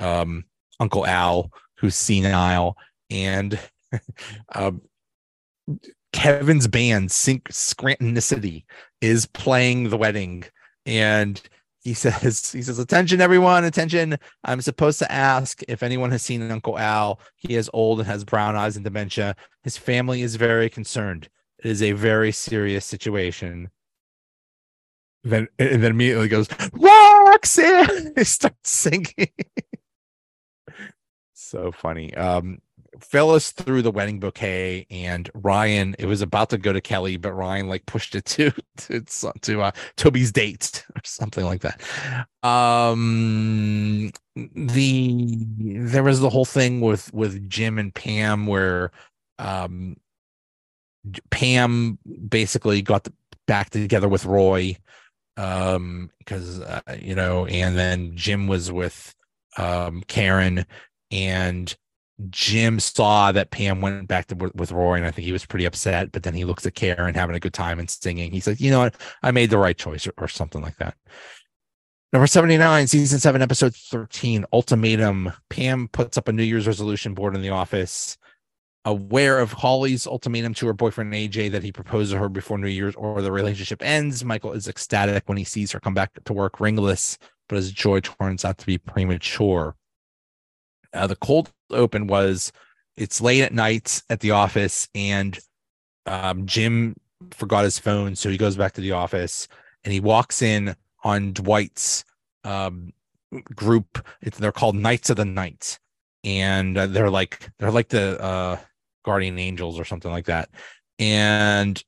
[0.00, 0.44] um,
[0.80, 2.76] Uncle Al who's senile,
[3.10, 3.58] and
[4.54, 4.80] um,
[6.12, 8.64] Kevin's band, Sync Scrantonicity,
[9.02, 10.44] is playing the wedding,
[10.86, 11.42] and
[11.82, 14.16] he says, "He says, attention, everyone, attention!
[14.42, 17.20] I'm supposed to ask if anyone has seen Uncle Al.
[17.36, 19.36] He is old and has brown eyes and dementia.
[19.62, 21.28] His family is very concerned."
[21.64, 23.70] It is a very serious situation.
[25.24, 28.12] Then and then immediately goes, Roxanne!
[28.16, 29.30] He starts singing.
[31.32, 32.14] so funny.
[32.14, 32.58] Um
[33.00, 37.32] Phyllis threw the wedding bouquet and Ryan, it was about to go to Kelly, but
[37.32, 39.00] Ryan like pushed it to to,
[39.40, 41.80] to uh, Toby's date or something like that.
[42.46, 48.90] Um the there was the whole thing with with Jim and Pam where
[49.38, 49.96] um
[51.30, 53.12] Pam basically got the,
[53.46, 54.76] back together with Roy
[55.36, 59.14] um because uh, you know and then Jim was with
[59.56, 60.64] um Karen
[61.10, 61.74] and
[62.30, 65.64] Jim saw that Pam went back to with Roy and I think he was pretty
[65.64, 68.30] upset but then he looks at Karen having a good time and singing.
[68.30, 68.94] He said you know what?
[69.22, 70.94] I made the right choice or, or something like that.
[72.12, 75.32] Number 79, season seven, episode 13, Ultimatum.
[75.50, 78.16] Pam puts up a New Year's resolution board in the office
[78.84, 82.68] aware of Holly's ultimatum to her boyfriend AJ that he proposed to her before New
[82.68, 84.24] Year's or the relationship ends.
[84.24, 87.18] Michael is ecstatic when he sees her come back to work ringless,
[87.48, 89.74] but his joy turns out to be premature.
[90.92, 92.52] Uh, the cold open was
[92.96, 95.38] it's late at night at the office, and
[96.06, 96.94] um, Jim
[97.30, 99.48] forgot his phone, so he goes back to the office
[99.84, 102.04] and he walks in on Dwight's
[102.42, 102.92] um,
[103.54, 104.04] group.
[104.22, 105.78] It's, they're called Knights of the Night,
[106.24, 108.58] and uh, they're like they're like the uh,
[109.04, 110.48] guardian angels or something like that.
[110.98, 111.82] And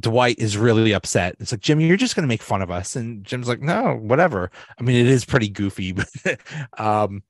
[0.00, 1.36] Dwight is really upset.
[1.38, 2.96] It's like, Jim, you're just going to make fun of us.
[2.96, 4.50] And Jim's like, no, whatever.
[4.78, 6.40] I mean, it is pretty goofy, but
[6.78, 7.22] um,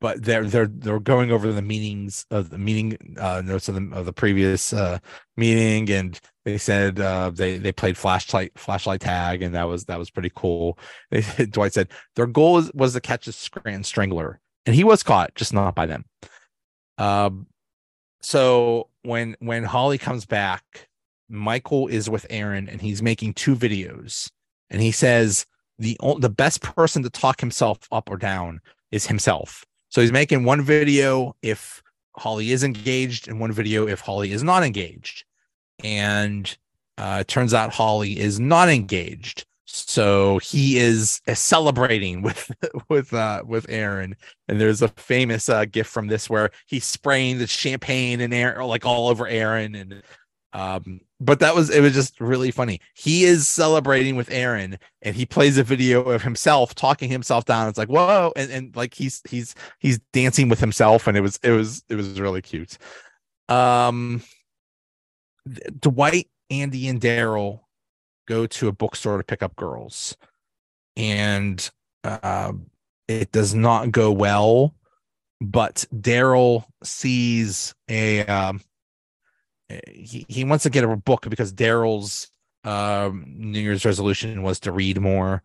[0.00, 3.96] but they're they're they're going over the meetings of the meeting uh, notes of the
[3.96, 4.98] of the previous uh,
[5.36, 9.98] meeting, and they said uh, they they played flashlight flashlight tag, and that was that
[9.98, 10.78] was pretty cool.
[11.10, 15.02] They, Dwight said their goal was, was to catch a Scranton Strangler, and he was
[15.02, 16.04] caught, just not by them.
[16.98, 17.46] Um,
[18.22, 20.88] so when when Holly comes back,
[21.28, 24.30] Michael is with Erin, and he's making two videos,
[24.70, 25.46] and he says
[25.78, 29.64] the the best person to talk himself up or down is himself.
[29.88, 31.82] So he's making one video if
[32.16, 35.24] Holly is engaged and one video if Holly is not engaged.
[35.82, 36.56] And
[36.98, 39.44] uh, it turns out Holly is not engaged.
[39.74, 42.50] So he is uh, celebrating with
[42.90, 44.14] with uh, with Erin,
[44.46, 48.62] and there's a famous uh, gift from this where he's spraying the champagne and air
[48.64, 50.02] like all over Erin, and
[50.52, 52.80] um, but that was it was just really funny.
[52.94, 57.68] He is celebrating with Erin and he plays a video of himself talking himself down.
[57.68, 61.38] It's like, whoa, and, and like he's he's he's dancing with himself, and it was
[61.42, 62.76] it was it was really cute.
[63.48, 64.22] Um
[65.80, 67.60] Dwight, Andy, and Daryl
[68.26, 70.16] go to a bookstore to pick up girls,
[70.96, 71.70] and
[72.04, 72.52] uh,
[73.08, 74.74] it does not go well.
[75.40, 78.60] But Daryl sees a um,
[79.86, 82.30] he, he wants to get a book because Daryl's
[82.64, 85.42] um, New Year's resolution was to read more,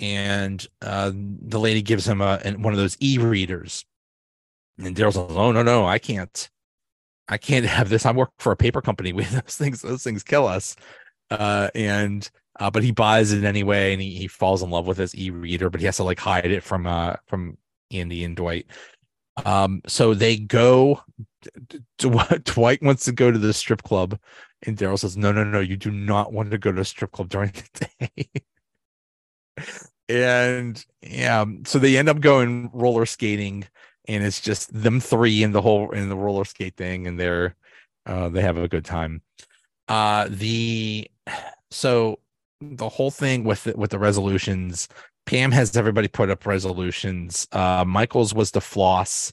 [0.00, 3.84] and uh, the lady gives him a one of those e-readers,
[4.78, 6.48] and Daryl's like, "Oh no, no, I can't,
[7.28, 8.06] I can't have this.
[8.06, 9.12] I work for a paper company.
[9.12, 10.76] We those things, those things kill us."
[11.34, 14.98] Uh, and uh, but he buys it anyway, and he, he falls in love with
[14.98, 17.58] his e-reader, but he has to like hide it from uh from
[17.90, 18.66] Andy and Dwight.
[19.44, 21.02] Um, so they go.
[21.98, 24.18] Dwight wants to go to the strip club,
[24.62, 27.12] and Daryl says, "No, no, no, you do not want to go to a strip
[27.12, 28.42] club during the day."
[30.08, 33.66] and yeah, so they end up going roller skating,
[34.08, 37.56] and it's just them three in the whole in the roller skate thing, and they're
[38.06, 39.22] uh, they have a good time.
[39.88, 41.10] Uh, the
[41.70, 42.18] so
[42.60, 44.88] the whole thing with the, with the resolutions
[45.26, 47.48] Pam has everybody put up resolutions.
[47.52, 49.32] Uh, Michael's was the floss.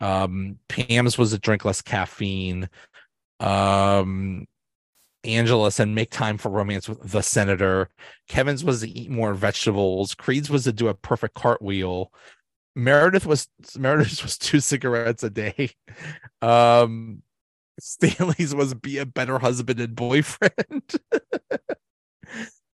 [0.00, 2.68] Um, Pam's was to drink less caffeine.
[3.40, 4.46] Um,
[5.24, 7.90] Angela said make time for romance with the senator.
[8.28, 10.14] Kevin's was to eat more vegetables.
[10.14, 12.12] Creed's was to do a perfect cartwheel.
[12.74, 15.70] Meredith was Meredith's was two cigarettes a day.
[16.40, 17.22] Um,
[17.78, 20.82] Stanley's was be a better husband and boyfriend.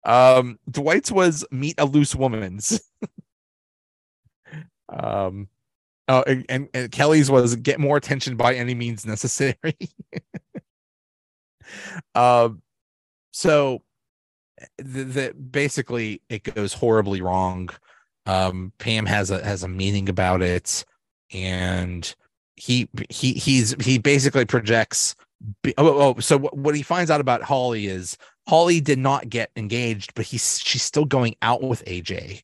[0.05, 2.81] Um, Dwight's was meet a loose woman's.
[4.89, 5.47] um,
[6.07, 9.77] oh, and, and, and Kelly's was get more attention by any means necessary.
[12.15, 12.61] um,
[13.31, 13.81] so
[14.77, 17.69] the, the basically it goes horribly wrong.
[18.25, 20.85] Um, Pam has a has a meaning about it,
[21.33, 22.13] and
[22.55, 25.15] he he he's he basically projects.
[25.77, 30.13] Oh, oh so what he finds out about Holly is Holly did not get engaged,
[30.15, 32.43] but he's she's still going out with AJ.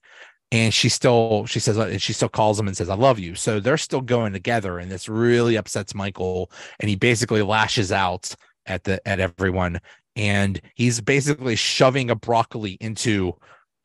[0.52, 3.36] And she still she says and she still calls him and says, I love you.
[3.36, 4.80] So they're still going together.
[4.80, 6.52] And this really upsets Michael.
[6.80, 8.34] And he basically lashes out
[8.66, 9.80] at the at everyone.
[10.16, 13.36] And he's basically shoving a broccoli into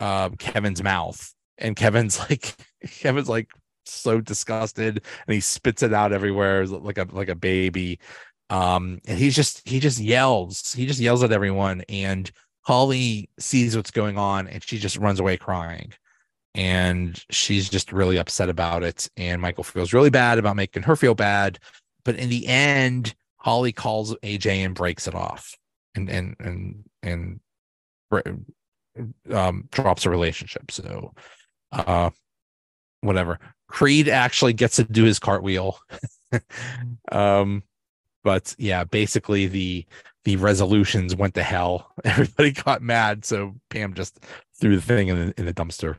[0.00, 1.34] uh, Kevin's mouth.
[1.58, 2.54] And Kevin's like
[3.00, 3.48] Kevin's like
[3.86, 7.98] so disgusted and he spits it out everywhere like a like a baby.
[8.50, 12.30] Um and he's just he just yells he just yells at everyone and
[12.62, 15.92] holly sees what's going on and she just runs away crying.
[16.56, 20.96] And she's just really upset about it and michael feels really bad about making her
[20.96, 21.58] feel bad.
[22.04, 25.54] But in the end holly calls aj and breaks it off
[25.94, 27.40] and and and and
[29.30, 30.70] um drops a relationship.
[30.70, 31.12] So
[31.72, 32.10] uh
[33.04, 33.38] whatever
[33.68, 35.78] creed actually gets to do his cartwheel
[37.12, 37.62] um
[38.24, 39.86] but yeah, basically the
[40.24, 41.92] the resolutions went to hell.
[42.04, 44.18] Everybody got mad, so Pam just
[44.58, 45.98] threw the thing in the in the dumpster.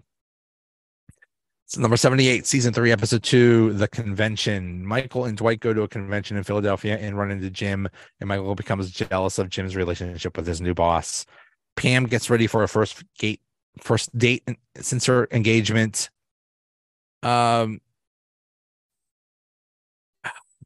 [1.67, 4.85] So number 78, season three, episode two, the convention.
[4.85, 7.87] Michael and Dwight go to a convention in Philadelphia and run into Jim,
[8.19, 11.25] and Michael becomes jealous of Jim's relationship with his new boss.
[11.75, 13.41] Pam gets ready for a first gate
[13.79, 16.09] first date since her engagement.
[17.26, 17.82] Um,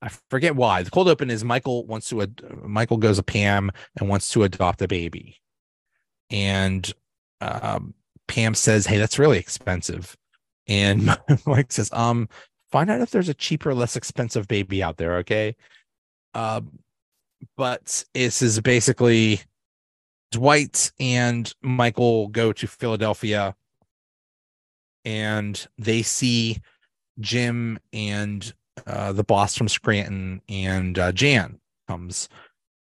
[0.01, 0.83] I forget why.
[0.83, 4.43] The cold open is Michael wants to ad- Michael goes to Pam and wants to
[4.43, 5.37] adopt a baby,
[6.29, 6.91] and
[7.41, 7.93] um,
[8.27, 10.15] Pam says, "Hey, that's really expensive,"
[10.67, 12.29] and Mike says, "Um,
[12.71, 15.55] find out if there's a cheaper, less expensive baby out there." Okay,
[16.33, 16.79] um,
[17.57, 19.41] but this is basically
[20.31, 23.55] Dwight and Michael go to Philadelphia,
[25.05, 26.57] and they see
[27.19, 28.53] Jim and
[28.87, 32.29] uh, the boss from Scranton and uh, Jan comes,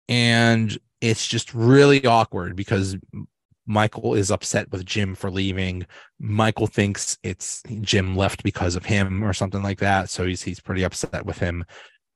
[0.09, 2.97] and it's just really awkward because
[3.67, 5.87] Michael is upset with Jim for leaving.
[6.19, 10.61] Michael thinks it's Jim left because of him or something like that, so he's he's
[10.61, 11.65] pretty upset with him.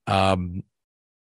[0.07, 0.63] Um,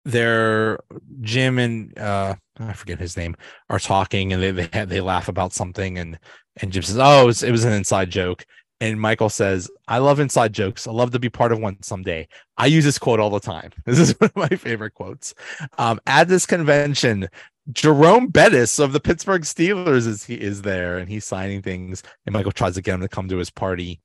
[0.06, 0.80] they're
[1.22, 3.36] Jim and uh I forget his name
[3.70, 6.20] are talking and they they they laugh about something and
[6.62, 8.46] and Jim says, "Oh, it was, it was an inside joke."
[8.80, 10.88] And Michael says, "I love inside jokes.
[10.88, 12.28] I love to be part of one someday."
[12.58, 13.72] I use this quote all the time.
[13.86, 15.34] This is one of my favorite quotes.
[15.78, 17.28] Um, at this convention,
[17.72, 22.04] Jerome Bettis of the Pittsburgh Steelers is he is there and he's signing things.
[22.26, 24.02] And Michael tries to get him to come to his party.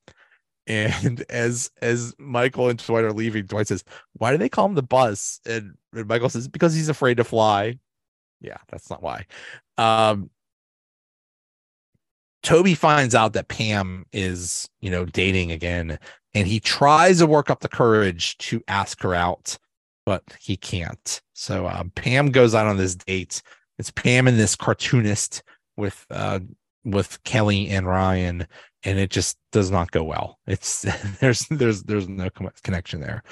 [0.67, 3.85] And as as Michael and Dwight are leaving, Dwight says,
[4.15, 7.25] "Why do they call him the bus?" And, and Michael says, "Because he's afraid to
[7.25, 7.79] fly."
[8.41, 9.27] Yeah, that's not why.
[9.77, 10.31] Um,
[12.43, 15.99] Toby finds out that Pam is, you know, dating again,
[16.35, 19.59] and he tries to work up the courage to ask her out,
[20.07, 21.21] but he can't.
[21.33, 23.43] So um, Pam goes out on this date.
[23.79, 25.43] It's Pam and this cartoonist
[25.77, 26.41] with uh,
[26.85, 28.47] with Kelly and Ryan,
[28.85, 30.39] and it just does not go well.
[30.47, 30.83] It's
[31.21, 32.29] there's there's there's no
[32.63, 33.23] connection there.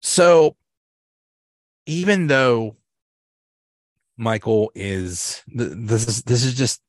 [0.00, 0.56] So
[1.86, 2.76] even though
[4.16, 6.80] Michael is this is this is just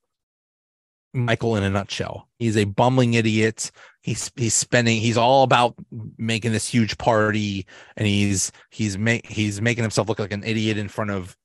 [1.15, 2.27] Michael in a nutshell.
[2.37, 3.71] He's a bumbling idiot.
[4.01, 4.99] He's he's spending.
[4.99, 5.75] He's all about
[6.17, 7.65] making this huge party,
[7.97, 11.35] and he's he's make he's making himself look like an idiot in front of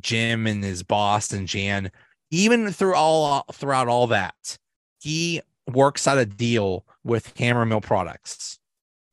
[0.00, 1.90] Jim and his boss and Jan.
[2.30, 4.58] Even through all throughout all that,
[4.98, 5.42] he
[5.72, 8.58] works out a deal with Hammermill Products.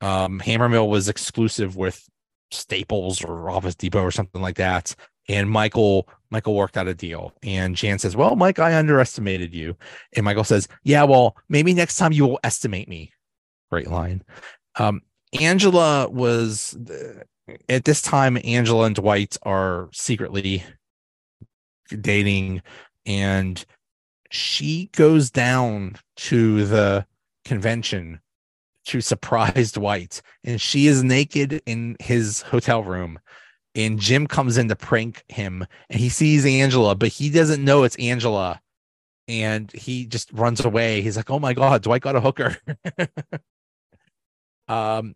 [0.02, 2.08] Um, Hammermill was exclusive with
[2.52, 4.96] Staples or Office Depot or something like that.
[5.30, 7.34] And Michael Michael worked out a deal.
[7.44, 9.76] And Jan says, Well, Mike, I underestimated you.
[10.16, 13.14] And Michael says, Yeah, well, maybe next time you will estimate me.
[13.72, 14.24] Great line.
[14.78, 15.02] Um,
[15.40, 16.78] Angela was
[17.68, 20.64] at this time, Angela and Dwight are secretly
[22.02, 22.62] dating,
[23.06, 23.64] and
[24.32, 27.06] she goes down to the
[27.46, 28.20] convention
[28.86, 33.20] to surprise Dwight, and she is naked in his hotel room
[33.76, 37.84] and Jim comes in to prank him and he sees Angela, but he doesn't know
[37.84, 38.62] it's Angela.
[39.28, 41.02] And he just runs away.
[41.02, 42.58] He's like, Oh my God, Dwight got a hooker.
[44.68, 45.14] um,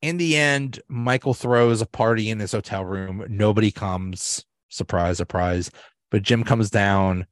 [0.00, 3.24] in the end, Michael throws a party in his hotel room.
[3.28, 4.46] Nobody comes.
[4.70, 5.70] Surprise, surprise.
[6.10, 7.26] But Jim comes down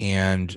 [0.00, 0.56] and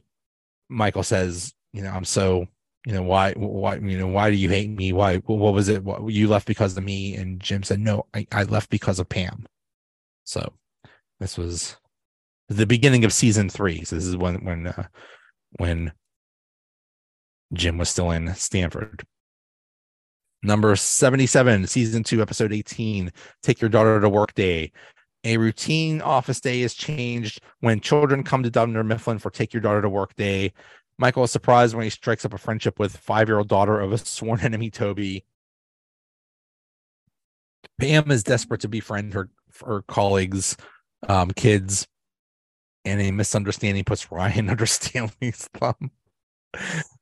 [0.70, 2.48] Michael says, You know, I'm so
[2.86, 4.94] you know why why you know why do you hate me?
[4.94, 5.84] Why what was it?
[5.84, 7.16] What, you left because of me?
[7.16, 9.46] And jim said no I, I left because of pam.
[10.24, 10.54] So
[11.20, 11.76] this was
[12.48, 13.84] the beginning of season three.
[13.84, 14.88] So this is when when uh,
[15.58, 15.92] when
[17.54, 19.04] jim was still in stamford.
[20.42, 23.12] Number 77 season 2 episode 18
[23.44, 24.72] take your daughter to work day.
[25.26, 29.60] A routine office day is changed when children come to Dunder Mifflin for take your
[29.60, 30.54] daughter to work day
[31.00, 34.42] Michael is surprised when he strikes up a friendship with five-year-old daughter of a sworn
[34.42, 35.26] enemy, Toby.
[37.80, 39.30] Pam is desperate to befriend her
[39.66, 40.58] her colleagues,
[41.08, 41.88] um, kids,
[42.84, 45.92] and a misunderstanding puts Ryan under Stanley's thumb.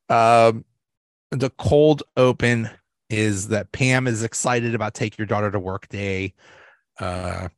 [0.10, 0.64] Um,
[1.32, 2.70] the cold open
[3.10, 6.36] is that Pam is excited about take your daughter to work day.
[7.00, 7.50] Uh,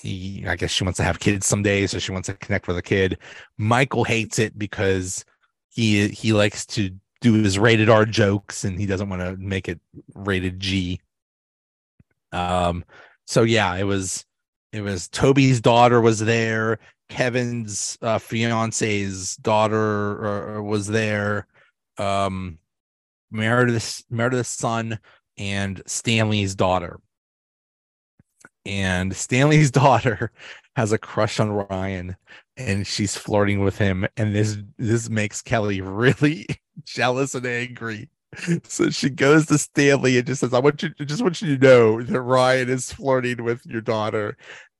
[0.00, 2.76] he I guess she wants to have kids someday, so she wants to connect with
[2.76, 3.18] a kid.
[3.56, 5.24] Michael hates it because
[5.70, 6.90] he he likes to
[7.20, 9.80] do his rated R jokes and he doesn't want to make it
[10.14, 11.00] rated G.
[12.32, 12.84] Um
[13.26, 14.24] so yeah, it was
[14.72, 16.78] it was Toby's daughter was there,
[17.08, 21.46] Kevin's uh, fiance's daughter uh, was there,
[21.98, 22.58] um
[23.30, 24.98] Meredith's Meredith's son
[25.36, 27.00] and Stanley's daughter
[28.68, 30.30] and Stanley's daughter
[30.76, 32.16] has a crush on Ryan
[32.56, 36.46] and she's flirting with him and this this makes Kelly really
[36.84, 38.10] jealous and angry.
[38.64, 41.66] So she goes to Stanley and just says, I want you just want you to
[41.66, 44.36] know that Ryan is flirting with your daughter.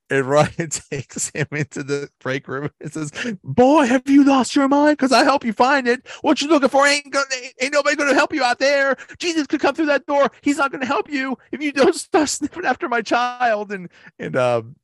[0.09, 3.11] And Ryan takes him into the break room and says,
[3.43, 4.97] Boy, have you lost your mind?
[4.97, 6.07] Because I help you find it.
[6.21, 7.25] What you looking for ain't gonna
[7.61, 8.97] ain't nobody gonna help you out there.
[9.19, 10.31] Jesus could come through that door.
[10.41, 13.71] He's not gonna help you if you don't start sniffing after my child.
[13.71, 14.75] And and um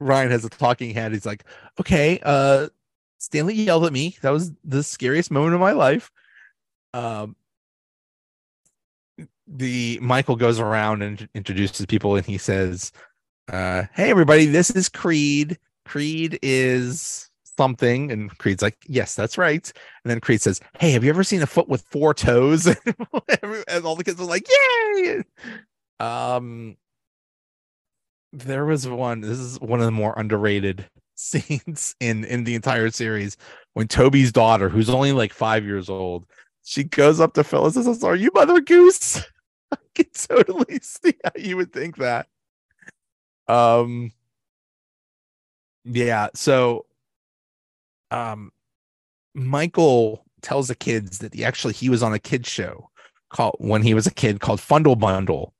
[0.00, 1.12] Ryan has a talking head.
[1.12, 1.44] He's like,
[1.78, 2.68] Okay, uh
[3.18, 4.16] Stanley yelled at me.
[4.22, 6.10] That was the scariest moment of my life.
[6.94, 7.36] Um
[9.46, 12.90] the Michael goes around and introduces people and he says
[13.48, 15.58] uh, hey everybody, this is Creed.
[15.84, 19.72] Creed is something, and Creed's like, "Yes, that's right."
[20.04, 22.66] And then Creed says, "Hey, have you ever seen a foot with four toes?"
[23.72, 25.22] and all the kids are like, "Yay!"
[26.00, 26.76] Um,
[28.32, 29.20] there was one.
[29.20, 33.36] This is one of the more underrated scenes in in the entire series
[33.74, 36.26] when Toby's daughter, who's only like five years old,
[36.64, 39.22] she goes up to Phyllis and says, "Are you Mother Goose?"
[39.72, 42.28] I can totally see how you would think that.
[43.48, 44.12] Um.
[45.84, 46.28] Yeah.
[46.34, 46.86] So,
[48.10, 48.50] um,
[49.34, 52.90] Michael tells the kids that he actually he was on a kids show
[53.30, 55.54] called when he was a kid called Fundle Bundle,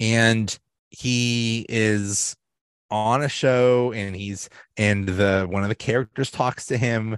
[0.00, 0.58] and
[0.90, 2.36] he is
[2.92, 7.16] on a show and he's and the one of the characters talks to him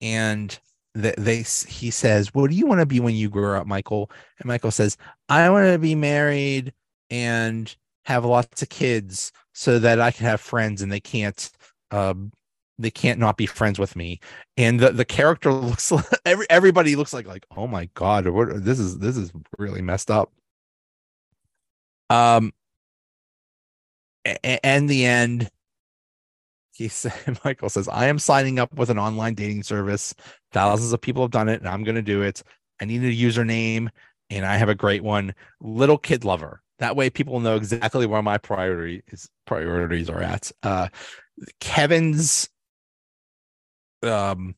[0.00, 0.58] and
[0.96, 4.10] that they he says what do you want to be when you grow up michael
[4.40, 4.96] and michael says
[5.28, 6.72] i want to be married
[7.08, 11.50] and have lots of kids so that i can have friends and they can't
[11.90, 12.32] um
[12.78, 14.20] they can't not be friends with me.
[14.56, 18.64] And the, the character looks like every, everybody looks like like oh my god what,
[18.64, 20.32] this is this is really messed up.
[22.10, 22.52] Um
[24.24, 25.50] and the end
[26.74, 27.12] he said
[27.44, 30.14] michael says i am signing up with an online dating service.
[30.52, 32.42] Thousands of people have done it and i'm going to do it.
[32.80, 33.88] I need a username
[34.30, 35.34] and i have a great one.
[35.60, 40.88] Little kid lover that way people know exactly where my priorities priorities are at uh
[41.60, 42.48] kevin's
[44.02, 44.54] um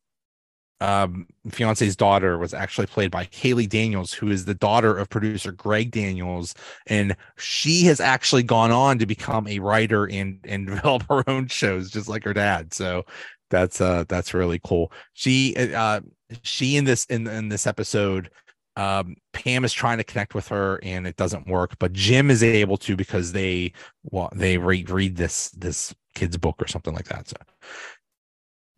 [0.84, 5.52] um, fiance's daughter was actually played by Haley Daniels, who is the daughter of producer
[5.52, 6.54] Greg Daniels,
[6.86, 11.46] and she has actually gone on to become a writer and and develop her own
[11.46, 12.74] shows, just like her dad.
[12.74, 13.04] So
[13.50, 14.92] that's uh that's really cool.
[15.14, 16.00] She uh
[16.42, 18.30] she in this in in this episode
[18.76, 22.42] um pam is trying to connect with her and it doesn't work but jim is
[22.42, 23.72] able to because they
[24.04, 27.36] well they read read this this kid's book or something like that so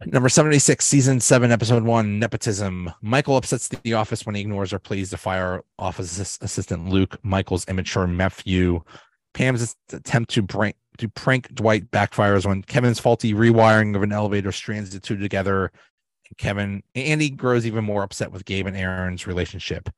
[0.05, 2.93] Number 76, season seven, episode one, nepotism.
[3.01, 7.67] Michael upsets the office when he ignores her pleas to fire office assistant Luke, Michael's
[7.67, 8.83] immature nephew.
[9.33, 14.53] Pam's attempt to prank to prank Dwight backfires when Kevin's faulty rewiring of an elevator
[14.53, 15.73] strands the two together.
[16.39, 19.89] Kevin Andy grows even more upset with Gabe and Erin's relationship.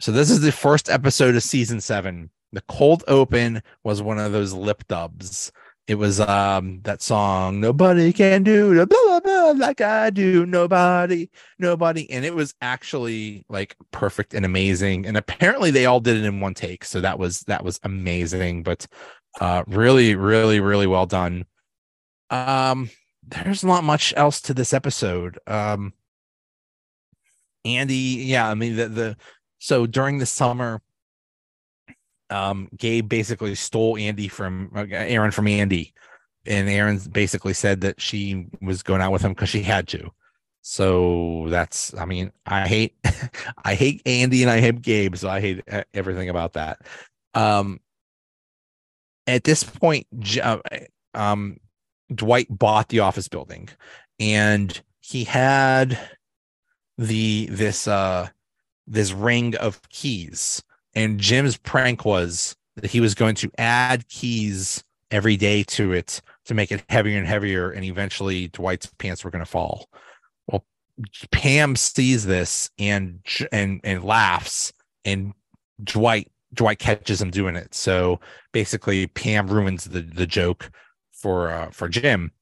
[0.00, 2.30] So this is the first episode of season seven.
[2.52, 5.52] The cold open was one of those lip dubs.
[5.86, 10.46] It was um that song nobody can do blah, blah, blah, like i do.
[10.46, 11.28] Nobody
[11.58, 12.08] nobody.
[12.10, 15.04] And it was actually like perfect and amazing.
[15.04, 16.84] And apparently they all did it in one take.
[16.84, 18.62] So that was that was amazing.
[18.62, 18.86] But
[19.40, 21.44] uh really really really well done.
[22.30, 22.88] Um
[23.30, 25.92] there's not much else to this episode um
[27.64, 29.16] andy yeah i mean the the
[29.58, 30.80] so during the summer
[32.30, 35.92] um, Gabe basically stole Andy from uh, Erin from Andy,
[36.46, 40.10] and Erin basically said that she was going out with him because she had to.
[40.62, 42.94] So that's, I mean, I hate,
[43.64, 45.62] I hate Andy and I hate Gabe, so I hate
[45.92, 46.82] everything about that.
[47.34, 47.80] Um,
[49.26, 50.06] at this point,
[50.42, 50.58] uh,
[51.14, 51.58] um,
[52.14, 53.68] Dwight bought the office building,
[54.18, 55.98] and he had
[56.98, 58.28] the this uh
[58.86, 60.62] this ring of keys
[60.94, 66.20] and Jim's prank was that he was going to add keys every day to it
[66.46, 69.88] to make it heavier and heavier, and eventually Dwight's pants were going to fall.
[70.46, 70.64] Well,
[71.30, 73.20] Pam sees this and
[73.52, 74.72] and and laughs,
[75.04, 75.32] and
[75.82, 77.74] Dwight Dwight catches him doing it.
[77.74, 78.20] So
[78.52, 80.70] basically, Pam ruins the the joke
[81.20, 82.32] for uh, for Jim,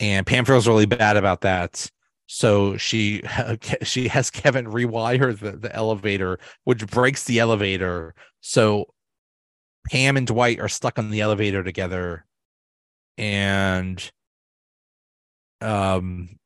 [0.00, 1.90] and Pam feels really bad about that.
[2.26, 3.22] So she
[3.82, 8.14] she has Kevin rewire the, the elevator, which breaks the elevator.
[8.40, 8.86] So
[9.90, 12.24] Pam and Dwight are stuck on the elevator together,
[13.18, 14.10] and
[15.60, 16.36] um,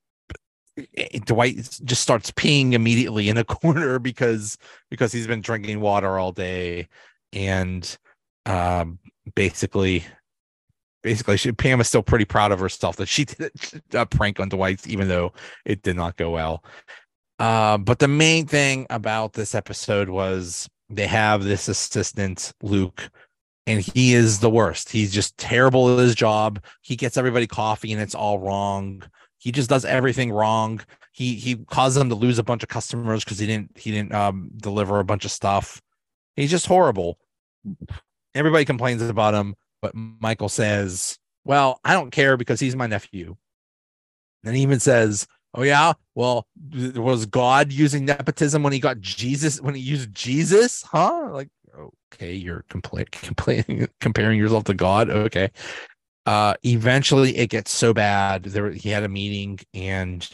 [1.24, 4.58] Dwight just starts peeing immediately in a corner because
[4.90, 6.88] because he's been drinking water all day,
[7.32, 7.96] and
[8.46, 8.98] um,
[9.34, 10.04] basically
[11.08, 13.50] basically she, Pam is still pretty proud of herself that she did
[13.94, 15.32] a prank on Dwight, even though
[15.64, 16.62] it did not go well.
[17.38, 23.08] Uh, but the main thing about this episode was they have this assistant, Luke,
[23.66, 24.90] and he is the worst.
[24.90, 26.62] He's just terrible at his job.
[26.82, 29.02] He gets everybody coffee and it's all wrong.
[29.38, 30.78] He just does everything wrong.
[31.12, 34.12] He he caused them to lose a bunch of customers because he didn't he didn't
[34.12, 35.80] um, deliver a bunch of stuff.
[36.36, 37.18] He's just horrible.
[38.34, 39.54] Everybody complains about him.
[39.82, 43.36] But Michael says, Well, I don't care because he's my nephew.
[44.44, 45.94] And he even says, Oh, yeah.
[46.14, 46.46] Well,
[46.94, 50.82] was God using nepotism when he got Jesus, when he used Jesus?
[50.82, 51.30] Huh?
[51.32, 51.48] Like,
[52.12, 55.10] okay, you're compla- complaining, comparing yourself to God.
[55.10, 55.50] Okay.
[56.26, 60.30] uh eventually it gets so bad there he had a meeting and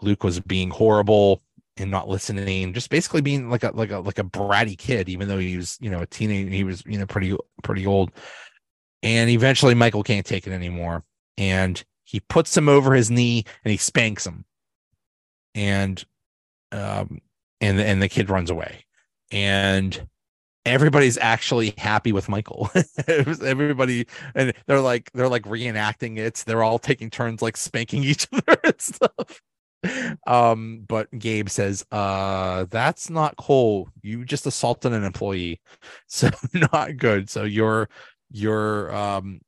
[0.00, 1.42] luke was being horrible
[1.78, 5.28] and not listening just basically being like a like a like a bratty kid even
[5.28, 8.12] though he was you know a teenager he was you know pretty pretty old
[9.02, 11.04] and eventually michael can't take it anymore
[11.38, 14.44] and he puts him over his knee and he spanks him
[15.54, 16.04] and
[16.72, 17.20] um
[17.60, 18.84] and and the kid runs away
[19.30, 20.06] and
[20.64, 22.70] everybody's actually happy with Michael.
[23.08, 26.42] everybody and they're like they're like reenacting it.
[26.46, 29.40] They're all taking turns like spanking each other and stuff.
[30.28, 33.88] Um, but Gabe says, uh, that's not cool.
[34.02, 35.60] You just assaulted an employee.
[36.06, 37.30] So not good.
[37.30, 37.88] So you're
[38.32, 39.40] you're um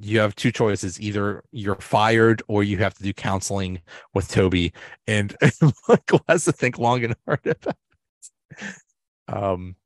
[0.00, 3.80] you have two choices either you're fired or you have to do counseling
[4.14, 4.72] with toby
[5.06, 5.36] and
[5.88, 7.76] michael has to think long and hard about
[8.50, 8.66] it
[9.28, 9.76] um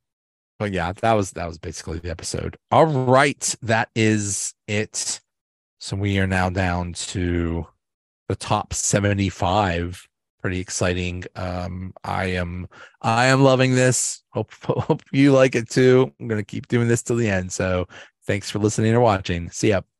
[0.60, 2.58] but yeah, that was that was basically the episode.
[2.70, 5.18] All right, that is it.
[5.78, 7.66] So we are now down to
[8.28, 10.06] the top 75.
[10.42, 11.24] Pretty exciting.
[11.34, 12.68] Um, I am
[13.00, 14.22] I am loving this.
[14.34, 16.12] Hope hope you like it too.
[16.20, 17.50] I'm gonna keep doing this till the end.
[17.50, 17.88] So
[18.30, 19.50] thanks for listening or watching.
[19.50, 19.80] See ya.